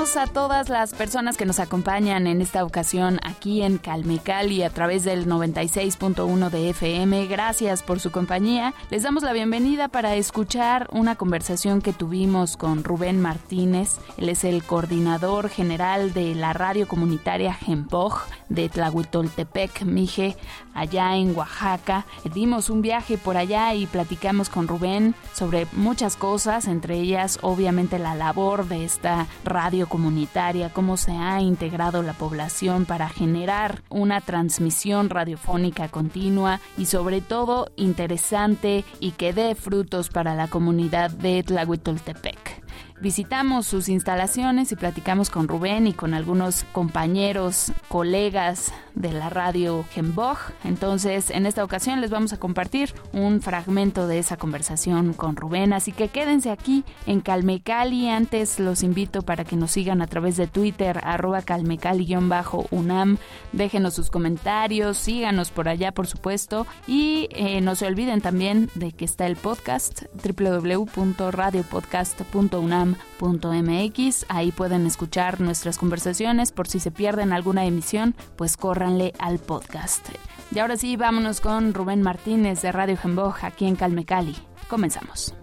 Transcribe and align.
A 0.00 0.26
todas 0.26 0.70
las 0.70 0.94
personas 0.94 1.36
que 1.36 1.44
nos 1.44 1.60
acompañan 1.60 2.26
en 2.26 2.40
esta 2.40 2.64
ocasión 2.64 3.20
aquí 3.22 3.60
en 3.60 3.76
Calmecali 3.76 4.62
a 4.62 4.70
través 4.70 5.04
del 5.04 5.26
96.1 5.26 6.48
de 6.48 6.70
FM. 6.70 7.26
Gracias 7.26 7.82
por 7.82 8.00
su 8.00 8.10
compañía. 8.10 8.72
Les 8.88 9.02
damos 9.02 9.22
la 9.22 9.34
bienvenida 9.34 9.88
para 9.88 10.14
escuchar 10.14 10.88
una 10.90 11.16
conversación 11.16 11.82
que 11.82 11.92
tuvimos 11.92 12.56
con 12.56 12.82
Rubén 12.82 13.20
Martínez. 13.20 13.98
Él 14.16 14.30
es 14.30 14.44
el 14.44 14.64
coordinador 14.64 15.50
general 15.50 16.14
de 16.14 16.34
la 16.34 16.54
radio 16.54 16.88
comunitaria 16.88 17.52
Gempoj 17.52 18.22
de 18.48 18.70
Tlahuitoltepec, 18.70 19.82
Mije, 19.82 20.34
allá 20.74 21.14
en 21.16 21.36
Oaxaca. 21.36 22.06
Dimos 22.32 22.70
un 22.70 22.80
viaje 22.80 23.18
por 23.18 23.36
allá 23.36 23.74
y 23.74 23.86
platicamos 23.86 24.48
con 24.48 24.66
Rubén 24.66 25.14
sobre 25.34 25.66
muchas 25.72 26.16
cosas, 26.16 26.68
entre 26.68 26.96
ellas 26.96 27.38
obviamente 27.42 27.98
la 27.98 28.14
labor 28.14 28.66
de 28.66 28.86
esta 28.86 29.26
radio 29.44 29.89
comunitaria, 29.90 30.72
cómo 30.72 30.96
se 30.96 31.12
ha 31.12 31.42
integrado 31.42 32.02
la 32.02 32.14
población 32.14 32.86
para 32.86 33.10
generar 33.10 33.82
una 33.90 34.22
transmisión 34.22 35.10
radiofónica 35.10 35.88
continua 35.88 36.60
y 36.78 36.86
sobre 36.86 37.20
todo 37.20 37.70
interesante 37.76 38.86
y 39.00 39.10
que 39.10 39.34
dé 39.34 39.54
frutos 39.54 40.08
para 40.08 40.34
la 40.34 40.48
comunidad 40.48 41.10
de 41.10 41.42
Tlahuitoltepec. 41.42 42.59
Visitamos 43.00 43.66
sus 43.66 43.88
instalaciones 43.88 44.70
y 44.72 44.76
platicamos 44.76 45.30
con 45.30 45.48
Rubén 45.48 45.86
y 45.86 45.94
con 45.94 46.12
algunos 46.12 46.64
compañeros, 46.64 47.72
colegas 47.88 48.74
de 48.94 49.10
la 49.12 49.30
radio 49.30 49.86
Gembog. 49.92 50.36
Entonces, 50.64 51.30
en 51.30 51.46
esta 51.46 51.64
ocasión 51.64 52.02
les 52.02 52.10
vamos 52.10 52.34
a 52.34 52.38
compartir 52.38 52.92
un 53.14 53.40
fragmento 53.40 54.06
de 54.06 54.18
esa 54.18 54.36
conversación 54.36 55.14
con 55.14 55.36
Rubén. 55.36 55.72
Así 55.72 55.92
que 55.92 56.08
quédense 56.08 56.50
aquí 56.50 56.84
en 57.06 57.22
Calmecali. 57.22 58.10
Antes 58.10 58.60
los 58.60 58.82
invito 58.82 59.22
para 59.22 59.44
que 59.44 59.56
nos 59.56 59.70
sigan 59.70 60.02
a 60.02 60.06
través 60.06 60.36
de 60.36 60.46
Twitter, 60.46 61.00
arroba 61.02 61.40
calmecali-unam. 61.40 63.16
Déjenos 63.52 63.94
sus 63.94 64.10
comentarios, 64.10 64.98
síganos 64.98 65.50
por 65.50 65.70
allá, 65.70 65.92
por 65.92 66.06
supuesto. 66.06 66.66
Y 66.86 67.28
eh, 67.30 67.62
no 67.62 67.76
se 67.76 67.86
olviden 67.86 68.20
también 68.20 68.68
de 68.74 68.92
que 68.92 69.06
está 69.06 69.26
el 69.26 69.36
podcast 69.36 70.02
www.radiopodcast.unam 70.22 72.89
mx 73.20 74.26
Ahí 74.28 74.52
pueden 74.52 74.86
escuchar 74.86 75.40
nuestras 75.40 75.78
conversaciones. 75.78 76.52
Por 76.52 76.68
si 76.68 76.80
se 76.80 76.90
pierden 76.90 77.32
alguna 77.32 77.64
emisión, 77.64 78.14
pues 78.36 78.56
córranle 78.56 79.12
al 79.18 79.38
podcast. 79.38 80.08
Y 80.54 80.58
ahora 80.58 80.76
sí, 80.76 80.96
vámonos 80.96 81.40
con 81.40 81.74
Rubén 81.74 82.02
Martínez 82.02 82.62
de 82.62 82.72
Radio 82.72 82.96
Jemboj 82.96 83.44
aquí 83.44 83.66
en 83.66 83.76
Calmecali. 83.76 84.36
Comenzamos. 84.68 85.34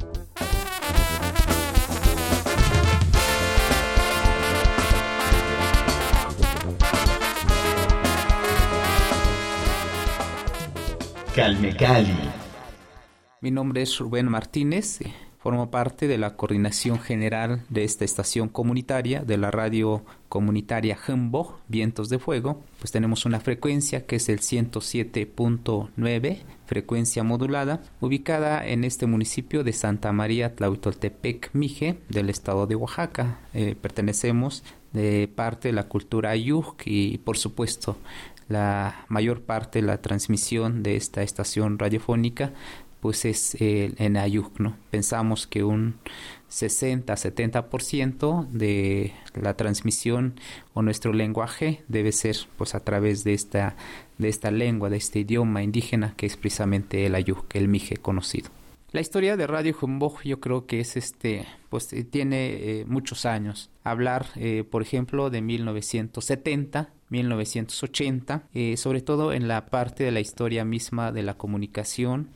Calmecali. 11.35 12.17
Mi 13.41 13.51
nombre 13.51 13.83
es 13.83 13.99
Rubén 13.99 14.27
Martínez. 14.27 14.99
Formo 15.47 15.71
parte 15.71 16.09
de 16.09 16.17
la 16.17 16.35
coordinación 16.35 16.99
general 16.99 17.63
de 17.69 17.85
esta 17.85 18.03
estación 18.03 18.49
comunitaria 18.49 19.21
de 19.21 19.37
la 19.37 19.49
radio 19.49 20.03
comunitaria 20.27 20.97
Humboldt, 21.07 21.51
Vientos 21.69 22.09
de 22.09 22.19
Fuego. 22.19 22.61
Pues 22.79 22.91
tenemos 22.91 23.25
una 23.25 23.39
frecuencia 23.39 24.05
que 24.05 24.17
es 24.17 24.27
el 24.27 24.39
107.9, 24.39 26.39
frecuencia 26.65 27.23
modulada, 27.23 27.81
ubicada 28.01 28.67
en 28.67 28.83
este 28.83 29.05
municipio 29.05 29.63
de 29.63 29.71
Santa 29.71 30.11
María 30.11 30.53
Tlahuitoltepec, 30.53 31.51
Mije, 31.53 31.97
del 32.09 32.29
estado 32.29 32.67
de 32.67 32.75
Oaxaca. 32.75 33.39
Eh, 33.53 33.77
pertenecemos 33.81 34.65
de 34.91 35.29
parte 35.33 35.69
de 35.69 35.75
la 35.75 35.87
cultura 35.87 36.31
Ayuk 36.31 36.81
y 36.83 37.19
por 37.19 37.37
supuesto 37.37 37.95
la 38.49 39.05
mayor 39.07 39.41
parte 39.41 39.79
de 39.79 39.87
la 39.87 40.01
transmisión 40.01 40.83
de 40.83 40.97
esta 40.97 41.23
estación 41.23 41.79
radiofónica 41.79 42.51
pues 42.99 43.25
es 43.25 43.55
eh, 43.59 43.93
en 43.97 44.17
Ayuk, 44.17 44.59
¿no? 44.59 44.75
Pensamos 44.89 45.47
que 45.47 45.63
un 45.63 45.95
60-70% 46.49 48.47
de 48.47 49.13
la 49.39 49.55
transmisión 49.55 50.39
o 50.73 50.81
nuestro 50.81 51.13
lenguaje 51.13 51.83
debe 51.87 52.11
ser 52.11 52.37
pues 52.57 52.75
a 52.75 52.79
través 52.79 53.23
de 53.23 53.33
esta, 53.33 53.75
de 54.17 54.29
esta 54.29 54.51
lengua, 54.51 54.89
de 54.89 54.97
este 54.97 55.19
idioma 55.19 55.61
indígena 55.63 56.13
que 56.17 56.25
es 56.25 56.37
precisamente 56.37 57.05
el 57.05 57.15
Ayuk, 57.15 57.55
el 57.55 57.67
Mije 57.67 57.97
conocido. 57.97 58.49
La 58.93 59.01
historia 59.01 59.35
de 59.35 59.45
Radio 59.45 59.75
Humbog 59.79 60.23
yo 60.23 60.39
creo 60.39 60.65
que 60.65 60.79
es 60.79 60.95
este, 60.95 61.45
pues 61.69 61.91
eh, 61.93 62.05
tiene 62.05 62.79
eh, 62.79 62.85
muchos 62.87 63.25
años. 63.25 63.69
Hablar, 63.83 64.27
por 64.69 64.81
ejemplo, 64.81 65.29
de 65.29 65.41
1970, 65.41 66.89
1980, 67.09 68.49
sobre 68.75 69.01
todo 69.01 69.31
en 69.31 69.47
la 69.47 69.67
parte 69.67 70.03
de 70.03 70.11
la 70.11 70.19
historia 70.19 70.65
misma 70.65 71.13
de 71.13 71.23
la 71.23 71.35
comunicación, 71.35 72.31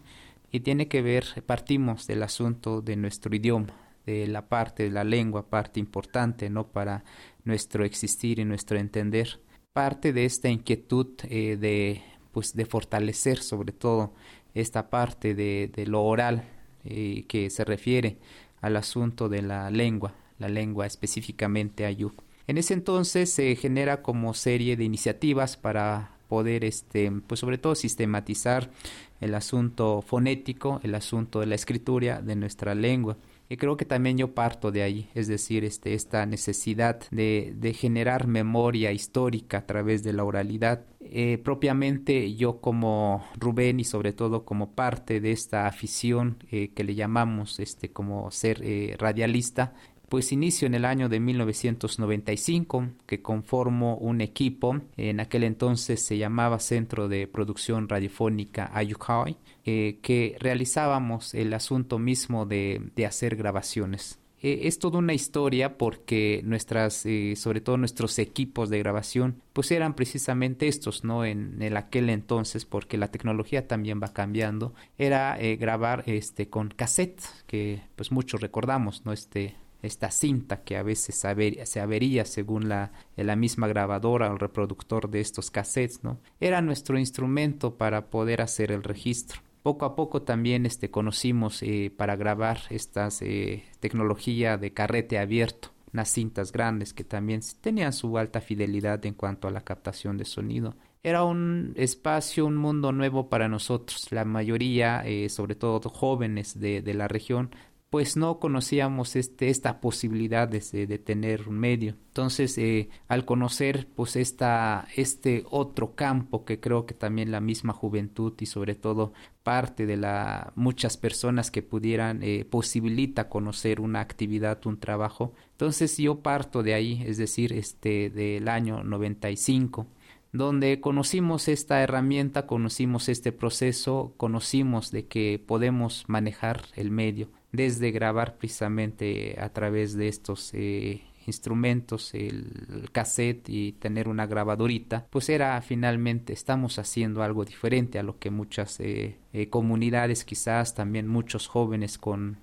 y 0.51 0.59
tiene 0.61 0.87
que 0.87 1.01
ver, 1.01 1.25
partimos 1.45 2.07
del 2.07 2.23
asunto 2.23 2.81
de 2.81 2.95
nuestro 2.95 3.35
idioma, 3.35 3.73
de 4.05 4.27
la 4.27 4.47
parte 4.47 4.83
de 4.83 4.89
la 4.89 5.03
lengua, 5.03 5.49
parte 5.49 5.79
importante, 5.79 6.49
¿no? 6.49 6.67
Para 6.67 7.03
nuestro 7.45 7.85
existir 7.85 8.39
y 8.39 8.45
nuestro 8.45 8.77
entender. 8.77 9.39
Parte 9.73 10.11
de 10.11 10.25
esta 10.25 10.49
inquietud 10.49 11.07
eh, 11.29 11.55
de, 11.55 12.01
pues, 12.31 12.53
de 12.53 12.65
fortalecer 12.65 13.37
sobre 13.37 13.71
todo 13.71 14.13
esta 14.53 14.89
parte 14.89 15.33
de, 15.33 15.71
de 15.73 15.85
lo 15.85 16.03
oral 16.03 16.43
eh, 16.83 17.25
que 17.27 17.49
se 17.49 17.63
refiere 17.63 18.17
al 18.59 18.75
asunto 18.75 19.29
de 19.29 19.41
la 19.41 19.69
lengua, 19.71 20.15
la 20.39 20.49
lengua 20.49 20.85
específicamente 20.85 21.85
ayuk. 21.85 22.23
En 22.47 22.57
ese 22.57 22.73
entonces 22.73 23.31
se 23.31 23.55
genera 23.55 24.01
como 24.01 24.33
serie 24.33 24.75
de 24.75 24.83
iniciativas 24.83 25.55
para 25.55 26.17
poder, 26.31 26.63
este, 26.63 27.11
pues 27.27 27.41
sobre 27.41 27.57
todo 27.57 27.75
sistematizar 27.75 28.71
el 29.19 29.35
asunto 29.35 30.01
fonético, 30.01 30.79
el 30.81 30.95
asunto 30.95 31.41
de 31.41 31.45
la 31.45 31.55
escritura 31.55 32.21
de 32.21 32.37
nuestra 32.37 32.73
lengua. 32.73 33.17
Y 33.49 33.57
creo 33.57 33.75
que 33.75 33.83
también 33.83 34.17
yo 34.17 34.33
parto 34.33 34.71
de 34.71 34.81
ahí, 34.81 35.09
es 35.13 35.27
decir, 35.27 35.65
este, 35.65 35.93
esta 35.93 36.25
necesidad 36.25 37.01
de, 37.11 37.53
de 37.57 37.73
generar 37.73 38.27
memoria 38.27 38.93
histórica 38.93 39.57
a 39.57 39.65
través 39.65 40.03
de 40.03 40.13
la 40.13 40.23
oralidad. 40.23 40.85
Eh, 41.01 41.37
propiamente 41.43 42.33
yo 42.35 42.61
como 42.61 43.25
Rubén 43.37 43.81
y 43.81 43.83
sobre 43.83 44.13
todo 44.13 44.45
como 44.45 44.71
parte 44.71 45.19
de 45.19 45.33
esta 45.33 45.67
afición 45.67 46.37
eh, 46.49 46.69
que 46.73 46.85
le 46.85 46.95
llamamos 46.95 47.59
este, 47.59 47.91
como 47.91 48.31
ser 48.31 48.61
eh, 48.63 48.95
radialista, 48.97 49.73
pues 50.11 50.33
inicio 50.33 50.65
en 50.65 50.73
el 50.73 50.83
año 50.83 51.07
de 51.07 51.21
1995 51.21 52.89
que 53.05 53.21
conformo 53.21 53.95
un 53.95 54.19
equipo, 54.19 54.81
en 54.97 55.21
aquel 55.21 55.45
entonces 55.45 56.05
se 56.05 56.17
llamaba 56.17 56.59
Centro 56.59 57.07
de 57.07 57.27
Producción 57.27 57.87
Radiofónica 57.87 58.69
Ayukhai, 58.73 59.37
eh, 59.63 59.99
que 60.01 60.35
realizábamos 60.37 61.33
el 61.33 61.53
asunto 61.53 61.97
mismo 61.97 62.45
de, 62.45 62.91
hacer 63.07 63.37
grabaciones. 63.37 64.19
Eh, 64.41 64.67
es 64.67 64.79
toda 64.79 64.99
una 64.99 65.13
historia 65.13 65.77
porque 65.77 66.41
nuestras, 66.43 67.05
eh, 67.05 67.35
sobre 67.37 67.61
todo 67.61 67.77
nuestros 67.77 68.19
equipos 68.19 68.69
de 68.69 68.79
grabación, 68.79 69.41
pues 69.53 69.71
eran 69.71 69.95
precisamente 69.95 70.67
estos, 70.67 71.05
¿no? 71.05 71.23
En, 71.23 71.61
aquel 71.77 72.09
entonces, 72.09 72.65
porque 72.65 72.97
la 72.97 73.11
tecnología 73.11 73.65
también 73.65 74.01
va 74.03 74.11
cambiando, 74.11 74.73
era 74.97 75.37
grabar 75.57 76.03
este 76.05 76.49
con 76.49 76.67
cassette, 76.67 77.21
que 77.47 77.83
pues 77.95 78.11
muchos 78.11 78.41
recordamos, 78.41 79.05
¿no? 79.05 79.13
Este 79.13 79.55
esta 79.81 80.11
cinta 80.11 80.63
que 80.63 80.77
a 80.77 80.83
veces 80.83 81.15
se 81.15 81.79
avería 81.79 82.25
según 82.25 82.69
la, 82.69 82.91
la 83.15 83.35
misma 83.35 83.67
grabadora 83.67 84.31
o 84.31 84.37
reproductor 84.37 85.09
de 85.09 85.21
estos 85.21 85.51
cassettes, 85.51 86.03
¿no? 86.03 86.19
Era 86.39 86.61
nuestro 86.61 86.97
instrumento 86.97 87.75
para 87.75 88.09
poder 88.09 88.41
hacer 88.41 88.71
el 88.71 88.83
registro. 88.83 89.41
Poco 89.63 89.85
a 89.85 89.95
poco 89.95 90.23
también 90.23 90.65
este, 90.65 90.89
conocimos 90.89 91.61
eh, 91.61 91.93
para 91.95 92.15
grabar 92.15 92.61
esta 92.71 93.09
eh, 93.21 93.63
tecnología 93.79 94.57
de 94.57 94.73
carrete 94.73 95.19
abierto, 95.19 95.69
unas 95.93 96.09
cintas 96.09 96.51
grandes 96.51 96.93
que 96.93 97.03
también 97.03 97.41
tenían 97.61 97.93
su 97.93 98.17
alta 98.17 98.41
fidelidad 98.41 99.05
en 99.05 99.13
cuanto 99.13 99.47
a 99.47 99.51
la 99.51 99.61
captación 99.61 100.17
de 100.17 100.25
sonido. 100.25 100.75
era 101.03 101.23
un 101.23 101.73
espacio, 101.75 102.47
un 102.47 102.57
mundo 102.57 102.91
nuevo 102.91 103.29
para 103.29 103.47
nosotros. 103.47 104.11
La 104.11 104.25
mayoría, 104.25 105.03
eh, 105.05 105.29
sobre 105.29 105.53
todo 105.53 105.89
jóvenes 105.89 106.59
de, 106.59 106.81
de, 106.81 106.93
la 106.95 107.07
región, 107.07 107.51
pues 107.91 108.15
no 108.15 108.39
conocíamos 108.39 109.17
este, 109.17 109.49
esta 109.49 109.81
posibilidad 109.81 110.47
de, 110.47 110.61
de 110.87 110.97
tener 110.97 111.49
un 111.49 111.59
medio. 111.59 111.97
Entonces, 112.07 112.57
eh, 112.57 112.87
al 113.09 113.25
conocer 113.25 113.85
pues 113.93 114.15
esta, 114.15 114.87
este 114.95 115.43
otro 115.49 115.93
campo 115.93 116.45
que 116.45 116.61
creo 116.61 116.85
que 116.85 116.93
también 116.93 117.31
la 117.31 117.41
misma 117.41 117.73
juventud 117.73 118.33
y 118.39 118.45
sobre 118.45 118.75
todo 118.75 119.11
parte 119.43 119.85
de 119.85 119.97
la 119.97 120.53
muchas 120.55 120.95
personas 120.95 121.51
que 121.51 121.63
pudieran 121.63 122.23
eh, 122.23 122.45
posibilita 122.49 123.27
conocer 123.27 123.81
una 123.81 123.99
actividad, 123.99 124.65
un 124.65 124.79
trabajo. 124.79 125.33
Entonces 125.51 125.97
yo 125.97 126.21
parto 126.21 126.63
de 126.63 126.73
ahí, 126.73 127.03
es 127.05 127.17
decir, 127.17 127.51
este 127.51 128.09
del 128.09 128.47
año 128.47 128.85
95 128.85 129.85
donde 130.31 130.79
conocimos 130.79 131.49
esta 131.49 131.81
herramienta, 131.83 132.47
conocimos 132.47 133.09
este 133.09 133.33
proceso, 133.33 134.13
conocimos 134.15 134.89
de 134.91 135.07
que 135.07 135.43
podemos 135.45 136.05
manejar 136.07 136.63
el 136.77 136.89
medio 136.89 137.27
desde 137.51 137.91
grabar 137.91 138.37
precisamente 138.37 139.35
a 139.39 139.49
través 139.49 139.95
de 139.95 140.07
estos 140.07 140.51
eh, 140.53 141.01
instrumentos, 141.27 142.13
el 142.13 142.89
cassette 142.91 143.49
y 143.49 143.73
tener 143.73 144.07
una 144.07 144.25
grabadorita, 144.25 145.07
pues 145.09 145.29
era 145.29 145.61
finalmente 145.61 146.33
estamos 146.33 146.79
haciendo 146.79 147.23
algo 147.23 147.45
diferente 147.45 147.99
a 147.99 148.03
lo 148.03 148.17
que 148.17 148.31
muchas 148.31 148.79
eh, 148.79 149.17
eh, 149.33 149.49
comunidades, 149.49 150.25
quizás 150.25 150.73
también 150.73 151.07
muchos 151.07 151.47
jóvenes 151.47 151.97
con 151.97 152.39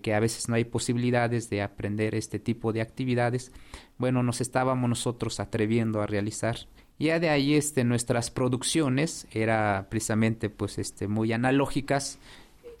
que 0.00 0.14
a 0.14 0.20
veces 0.20 0.48
no 0.48 0.54
hay 0.54 0.62
posibilidades 0.62 1.50
de 1.50 1.60
aprender 1.60 2.14
este 2.14 2.38
tipo 2.38 2.72
de 2.72 2.82
actividades, 2.82 3.50
bueno, 3.98 4.22
nos 4.22 4.40
estábamos 4.40 4.88
nosotros 4.88 5.40
atreviendo 5.40 6.00
a 6.00 6.06
realizar. 6.06 6.56
Ya 7.00 7.18
de 7.18 7.30
ahí 7.30 7.54
este, 7.54 7.82
nuestras 7.82 8.30
producciones 8.30 9.26
era 9.32 9.88
precisamente 9.90 10.50
pues 10.50 10.78
este 10.78 11.08
muy 11.08 11.32
analógicas 11.32 12.20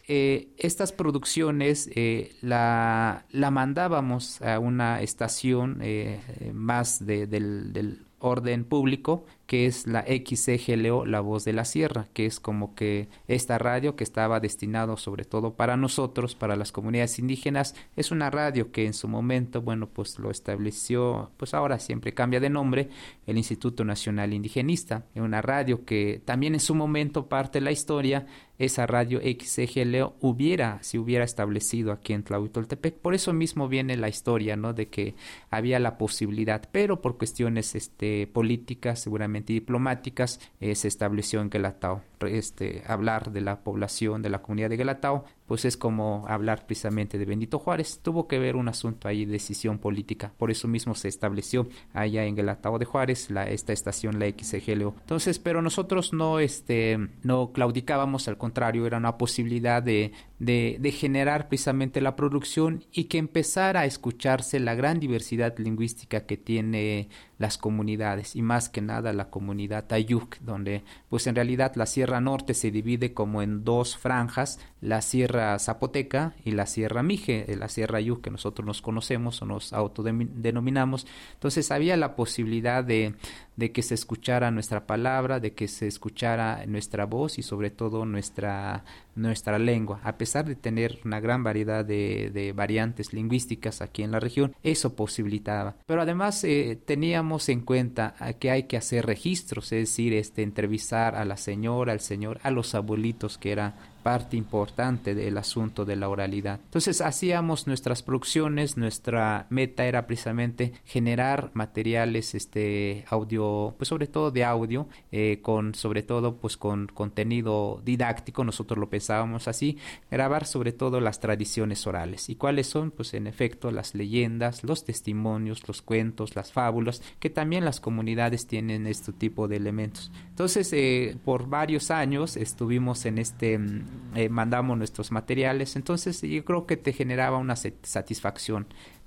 eh, 0.08 0.48
estas 0.58 0.92
producciones 0.92 1.88
eh, 1.94 2.34
la, 2.40 3.24
mandábamos 3.32 4.42
a 4.42 4.58
una 4.58 5.00
estación 5.00 5.78
eh, 5.80 6.20
más 6.52 7.04
de, 7.06 7.26
del, 7.26 7.72
del, 7.72 8.02
orden 8.24 8.64
público 8.64 9.24
que 9.46 9.66
es 9.66 9.86
la 9.86 10.04
XCGLO, 10.06 11.04
La 11.04 11.20
Voz 11.20 11.44
de 11.44 11.52
la 11.52 11.64
Sierra, 11.64 12.08
que 12.12 12.26
es 12.26 12.40
como 12.40 12.74
que 12.74 13.08
esta 13.28 13.58
radio 13.58 13.96
que 13.96 14.04
estaba 14.04 14.40
destinado 14.40 14.96
sobre 14.96 15.24
todo 15.24 15.54
para 15.54 15.76
nosotros, 15.76 16.34
para 16.34 16.56
las 16.56 16.72
comunidades 16.72 17.18
indígenas, 17.18 17.74
es 17.96 18.10
una 18.10 18.30
radio 18.30 18.72
que 18.72 18.86
en 18.86 18.94
su 18.94 19.08
momento, 19.08 19.60
bueno, 19.60 19.88
pues 19.88 20.18
lo 20.18 20.30
estableció, 20.30 21.30
pues 21.36 21.54
ahora 21.54 21.78
siempre 21.78 22.14
cambia 22.14 22.40
de 22.40 22.50
nombre, 22.50 22.88
el 23.26 23.36
Instituto 23.36 23.84
Nacional 23.84 24.32
Indigenista, 24.32 25.04
una 25.14 25.42
radio 25.42 25.84
que 25.84 26.22
también 26.24 26.54
en 26.54 26.60
su 26.60 26.74
momento 26.74 27.28
parte 27.28 27.58
de 27.58 27.64
la 27.64 27.72
historia, 27.72 28.26
esa 28.58 28.86
radio 28.86 29.20
XCGLO 29.20 30.14
hubiera, 30.20 30.78
si 30.82 30.98
hubiera 30.98 31.24
establecido 31.24 31.90
aquí 31.90 32.12
en 32.12 32.22
Tlahuitoltepec, 32.22 32.94
por 32.94 33.14
eso 33.14 33.32
mismo 33.32 33.68
viene 33.68 33.96
la 33.96 34.08
historia, 34.08 34.56
¿no? 34.56 34.72
De 34.72 34.88
que 34.88 35.14
había 35.50 35.80
la 35.80 35.98
posibilidad, 35.98 36.68
pero 36.70 37.00
por 37.00 37.18
cuestiones 37.18 37.74
este, 37.74 38.28
políticas, 38.28 39.00
seguramente 39.00 39.31
diplomáticas, 39.40 40.40
eh, 40.60 40.74
se 40.74 40.88
estableció 40.88 41.40
en 41.40 41.50
Guelatao. 41.50 42.02
Este, 42.26 42.82
hablar 42.86 43.32
de 43.32 43.40
la 43.40 43.60
población, 43.60 44.22
de 44.22 44.30
la 44.30 44.42
comunidad 44.42 44.70
de 44.70 44.76
Guelatao, 44.76 45.24
pues 45.46 45.64
es 45.64 45.76
como 45.76 46.24
hablar 46.28 46.66
precisamente 46.66 47.18
de 47.18 47.24
Benito 47.24 47.58
Juárez. 47.58 48.00
Tuvo 48.02 48.26
que 48.26 48.38
ver 48.38 48.56
un 48.56 48.68
asunto 48.68 49.08
ahí, 49.08 49.24
decisión 49.24 49.78
política. 49.78 50.32
Por 50.38 50.50
eso 50.50 50.68
mismo 50.68 50.94
se 50.94 51.08
estableció 51.08 51.68
allá 51.92 52.24
en 52.24 52.36
Guelatao 52.36 52.78
de 52.78 52.84
Juárez 52.84 53.30
la, 53.30 53.44
esta 53.44 53.72
estación, 53.72 54.18
la 54.18 54.26
XGLO. 54.30 54.94
Entonces, 55.00 55.38
pero 55.38 55.60
nosotros 55.60 56.12
no, 56.12 56.38
este, 56.38 56.98
no 57.22 57.52
claudicábamos, 57.52 58.28
al 58.28 58.38
contrario, 58.38 58.86
era 58.86 58.96
una 58.96 59.18
posibilidad 59.18 59.82
de, 59.82 60.12
de, 60.38 60.78
de 60.80 60.92
generar 60.92 61.48
precisamente 61.48 62.00
la 62.00 62.16
producción 62.16 62.84
y 62.92 63.04
que 63.04 63.18
empezara 63.18 63.80
a 63.80 63.84
escucharse 63.84 64.58
la 64.58 64.74
gran 64.74 65.00
diversidad 65.00 65.56
lingüística 65.58 66.24
que 66.26 66.36
tiene 66.36 67.08
las 67.42 67.58
comunidades 67.58 68.36
y 68.36 68.42
más 68.42 68.68
que 68.68 68.80
nada 68.80 69.12
la 69.12 69.28
comunidad 69.28 69.86
Tayuk, 69.86 70.38
donde 70.38 70.84
pues 71.08 71.26
en 71.26 71.34
realidad 71.34 71.72
la 71.74 71.86
Sierra 71.86 72.11
Norte 72.20 72.54
se 72.54 72.70
divide 72.70 73.14
como 73.14 73.42
en 73.42 73.64
dos 73.64 73.96
franjas, 73.96 74.58
la 74.82 75.00
Sierra 75.00 75.56
Zapoteca 75.60 76.34
y 76.44 76.50
la 76.50 76.66
Sierra 76.66 77.04
Mije, 77.04 77.50
eh, 77.50 77.56
la 77.56 77.68
Sierra 77.68 78.00
Yuk 78.00 78.20
que 78.20 78.30
nosotros 78.30 78.66
nos 78.66 78.82
conocemos 78.82 79.40
o 79.40 79.46
nos 79.46 79.72
autodenominamos. 79.72 81.06
Entonces 81.34 81.70
había 81.70 81.96
la 81.96 82.16
posibilidad 82.16 82.82
de, 82.82 83.14
de 83.56 83.70
que 83.70 83.82
se 83.82 83.94
escuchara 83.94 84.50
nuestra 84.50 84.84
palabra, 84.84 85.38
de 85.38 85.52
que 85.52 85.68
se 85.68 85.86
escuchara 85.86 86.66
nuestra 86.66 87.06
voz 87.06 87.38
y 87.38 87.42
sobre 87.42 87.70
todo 87.70 88.04
nuestra, 88.04 88.84
nuestra 89.14 89.60
lengua. 89.60 90.00
A 90.02 90.18
pesar 90.18 90.46
de 90.46 90.56
tener 90.56 90.98
una 91.04 91.20
gran 91.20 91.44
variedad 91.44 91.84
de, 91.84 92.30
de 92.34 92.52
variantes 92.52 93.12
lingüísticas 93.12 93.82
aquí 93.82 94.02
en 94.02 94.10
la 94.10 94.18
región, 94.18 94.56
eso 94.64 94.96
posibilitaba. 94.96 95.76
Pero 95.86 96.02
además 96.02 96.42
eh, 96.42 96.76
teníamos 96.84 97.48
en 97.48 97.60
cuenta 97.60 98.16
que 98.40 98.50
hay 98.50 98.64
que 98.64 98.76
hacer 98.76 99.06
registros, 99.06 99.66
es 99.66 99.90
decir, 99.90 100.12
este, 100.12 100.42
entrevistar 100.42 101.14
a 101.14 101.24
la 101.24 101.36
señora, 101.36 101.92
al 101.92 102.00
señor, 102.00 102.40
a 102.42 102.50
los 102.50 102.74
abuelitos, 102.74 103.38
que 103.38 103.52
era 103.52 103.91
parte 104.02 104.36
importante 104.36 105.14
del 105.14 105.38
asunto 105.38 105.84
de 105.84 105.96
la 105.96 106.08
oralidad. 106.08 106.60
Entonces 106.64 107.00
hacíamos 107.00 107.66
nuestras 107.66 108.02
producciones, 108.02 108.76
nuestra 108.76 109.46
meta 109.50 109.84
era 109.86 110.06
precisamente 110.06 110.72
generar 110.84 111.50
materiales 111.54 112.34
este 112.34 113.04
audio, 113.08 113.74
pues 113.76 113.88
sobre 113.88 114.06
todo 114.06 114.30
de 114.30 114.44
audio, 114.44 114.88
eh, 115.10 115.40
con 115.42 115.74
sobre 115.74 116.02
todo 116.02 116.36
pues 116.36 116.56
con 116.56 116.86
contenido 116.88 117.80
didáctico, 117.84 118.44
nosotros 118.44 118.78
lo 118.78 118.88
pensábamos 118.88 119.48
así, 119.48 119.78
grabar 120.10 120.46
sobre 120.46 120.72
todo 120.72 121.00
las 121.00 121.20
tradiciones 121.20 121.86
orales. 121.86 122.28
¿Y 122.28 122.36
cuáles 122.36 122.66
son? 122.66 122.90
Pues 122.90 123.14
en 123.14 123.26
efecto 123.26 123.70
las 123.70 123.94
leyendas, 123.94 124.64
los 124.64 124.84
testimonios, 124.84 125.66
los 125.68 125.82
cuentos, 125.82 126.36
las 126.36 126.52
fábulas, 126.52 127.02
que 127.18 127.30
también 127.30 127.64
las 127.64 127.80
comunidades 127.80 128.46
tienen 128.46 128.86
este 128.86 129.12
tipo 129.12 129.48
de 129.48 129.56
elementos. 129.56 130.10
Entonces, 130.28 130.72
eh, 130.72 131.16
por 131.24 131.48
varios 131.48 131.90
años 131.90 132.36
estuvimos 132.36 133.04
en 133.06 133.18
este 133.18 133.58
mm, 133.58 133.91
eh, 134.14 134.28
mandamos 134.28 134.76
nuestros 134.78 135.12
materiales, 135.12 135.76
entonces 135.76 136.20
yo 136.22 136.44
creo 136.44 136.66
que 136.66 136.76
te 136.76 136.92
generaba 136.92 137.38
una 137.38 137.56
satisfacción. 137.56 138.66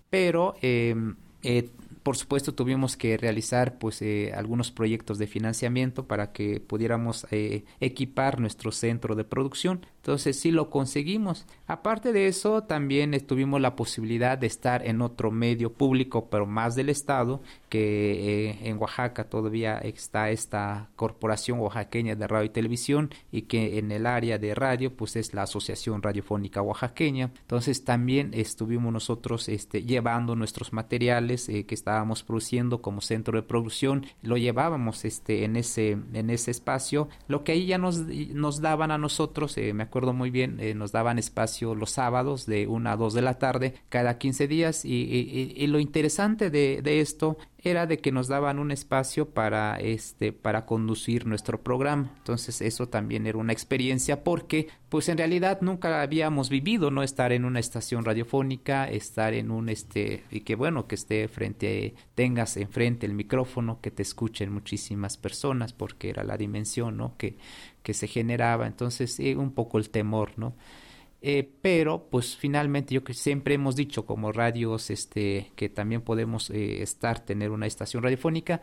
Pero 0.09 0.55
em, 0.61 1.15
eh, 1.43 1.69
por 2.05 2.17
supuesto 2.17 2.53
tuvimos 2.53 2.97
que 2.97 3.17
realizar 3.17 3.79
pues 3.79 3.99
eh, 4.03 4.31
algunos 4.35 4.71
proyectos 4.71 5.17
de 5.17 5.25
financiamiento 5.25 6.05
para 6.05 6.33
que 6.33 6.59
pudiéramos 6.59 7.25
eh, 7.31 7.65
equipar 7.79 8.39
nuestro 8.39 8.71
centro 8.71 9.15
de 9.15 9.23
producción. 9.23 9.87
Entonces 9.95 10.39
sí 10.39 10.51
lo 10.51 10.69
conseguimos. 10.69 11.47
Aparte 11.65 12.13
de 12.13 12.27
eso 12.27 12.61
también 12.61 13.19
tuvimos 13.25 13.59
la 13.59 13.75
posibilidad 13.75 14.37
de 14.37 14.45
estar 14.45 14.85
en 14.85 15.01
otro 15.01 15.31
medio 15.31 15.73
público 15.73 16.29
pero 16.29 16.45
más 16.45 16.75
del 16.75 16.89
estado 16.89 17.41
que 17.69 18.49
eh, 18.49 18.69
en 18.69 18.77
Oaxaca 18.77 19.23
todavía 19.23 19.79
está 19.79 20.29
esta 20.29 20.89
corporación 20.95 21.59
oaxaqueña 21.59 22.15
de 22.15 22.27
radio 22.27 22.45
y 22.45 22.49
televisión 22.49 23.09
y 23.31 23.41
que 23.43 23.79
en 23.79 23.91
el 23.91 24.05
área 24.05 24.37
de 24.37 24.53
radio 24.53 24.95
pues 24.95 25.15
es 25.15 25.33
la 25.33 25.41
asociación 25.41 26.03
radiofónica 26.03 26.61
oaxaqueña. 26.61 27.31
Entonces 27.41 27.83
también 27.83 28.29
estuvimos 28.35 28.93
nosotros 28.93 29.49
este 29.49 29.81
llevando 29.81 30.35
nuestros 30.35 30.71
materiales 30.71 31.47
que 31.47 31.65
estaban 31.73 31.94
estábamos 31.95 32.23
produciendo 32.23 32.81
como 32.81 32.99
centro 32.99 33.37
de 33.37 33.47
producción, 33.47 34.05
lo 34.21 34.35
llevábamos 34.35 35.05
este, 35.05 35.45
en, 35.45 35.55
ese, 35.55 35.91
en 35.91 36.29
ese 36.29 36.51
espacio. 36.51 37.07
Lo 37.29 37.45
que 37.45 37.53
ahí 37.53 37.67
ya 37.67 37.77
nos, 37.77 37.99
nos 37.99 38.59
daban 38.59 38.91
a 38.91 38.97
nosotros, 38.97 39.57
eh, 39.57 39.71
me 39.71 39.83
acuerdo 39.83 40.11
muy 40.11 40.29
bien, 40.29 40.59
eh, 40.59 40.73
nos 40.73 40.91
daban 40.91 41.19
espacio 41.19 41.73
los 41.73 41.91
sábados 41.91 42.45
de 42.47 42.67
una 42.67 42.91
a 42.91 42.97
dos 42.97 43.13
de 43.13 43.21
la 43.21 43.39
tarde 43.39 43.75
cada 43.87 44.17
15 44.17 44.47
días 44.49 44.83
y, 44.83 44.89
y, 44.89 45.53
y 45.55 45.67
lo 45.67 45.79
interesante 45.79 46.49
de, 46.49 46.81
de 46.83 46.99
esto 46.99 47.37
era 47.65 47.87
de 47.87 47.99
que 47.99 48.11
nos 48.11 48.27
daban 48.27 48.59
un 48.59 48.71
espacio 48.71 49.29
para 49.29 49.77
este 49.77 50.31
para 50.31 50.65
conducir 50.65 51.25
nuestro 51.25 51.61
programa. 51.61 52.13
Entonces, 52.17 52.61
eso 52.61 52.87
también 52.87 53.27
era 53.27 53.37
una 53.37 53.53
experiencia 53.53 54.23
porque 54.23 54.67
pues 54.89 55.09
en 55.09 55.17
realidad 55.17 55.59
nunca 55.61 56.01
habíamos 56.01 56.49
vivido 56.49 56.91
no 56.91 57.03
estar 57.03 57.31
en 57.31 57.43
una 57.43 57.59
estación 57.59 58.05
radiofónica, 58.05 58.89
estar 58.89 59.33
en 59.33 59.51
un 59.51 59.69
este 59.69 60.23
y 60.31 60.41
que 60.41 60.55
bueno, 60.55 60.87
que 60.87 60.95
esté 60.95 61.27
frente 61.27 61.95
tengas 62.13 62.57
enfrente 62.57 63.05
el 63.05 63.13
micrófono, 63.13 63.79
que 63.81 63.91
te 63.91 64.03
escuchen 64.03 64.51
muchísimas 64.51 65.17
personas 65.17 65.73
porque 65.73 66.09
era 66.09 66.23
la 66.23 66.37
dimensión, 66.37 66.97
¿no? 66.97 67.17
que 67.17 67.37
que 67.85 67.93
se 67.93 68.07
generaba. 68.07 68.67
Entonces, 68.67 69.19
eh, 69.19 69.37
un 69.37 69.51
poco 69.51 69.77
el 69.77 69.91
temor, 69.91 70.31
¿no? 70.37 70.55
Eh, 71.21 71.49
pero 71.61 72.07
pues 72.11 72.35
finalmente 72.35 72.93
yo 72.93 73.03
que 73.03 73.13
siempre 73.13 73.55
hemos 73.55 73.75
dicho 73.75 74.05
como 74.05 74.31
radios 74.31 74.89
este 74.91 75.51
que 75.55 75.69
también 75.69 76.01
podemos 76.01 76.49
eh, 76.51 76.83
estar 76.83 77.19
tener 77.19 77.51
una 77.51 77.65
estación 77.65 78.03
radiofónica 78.03 78.61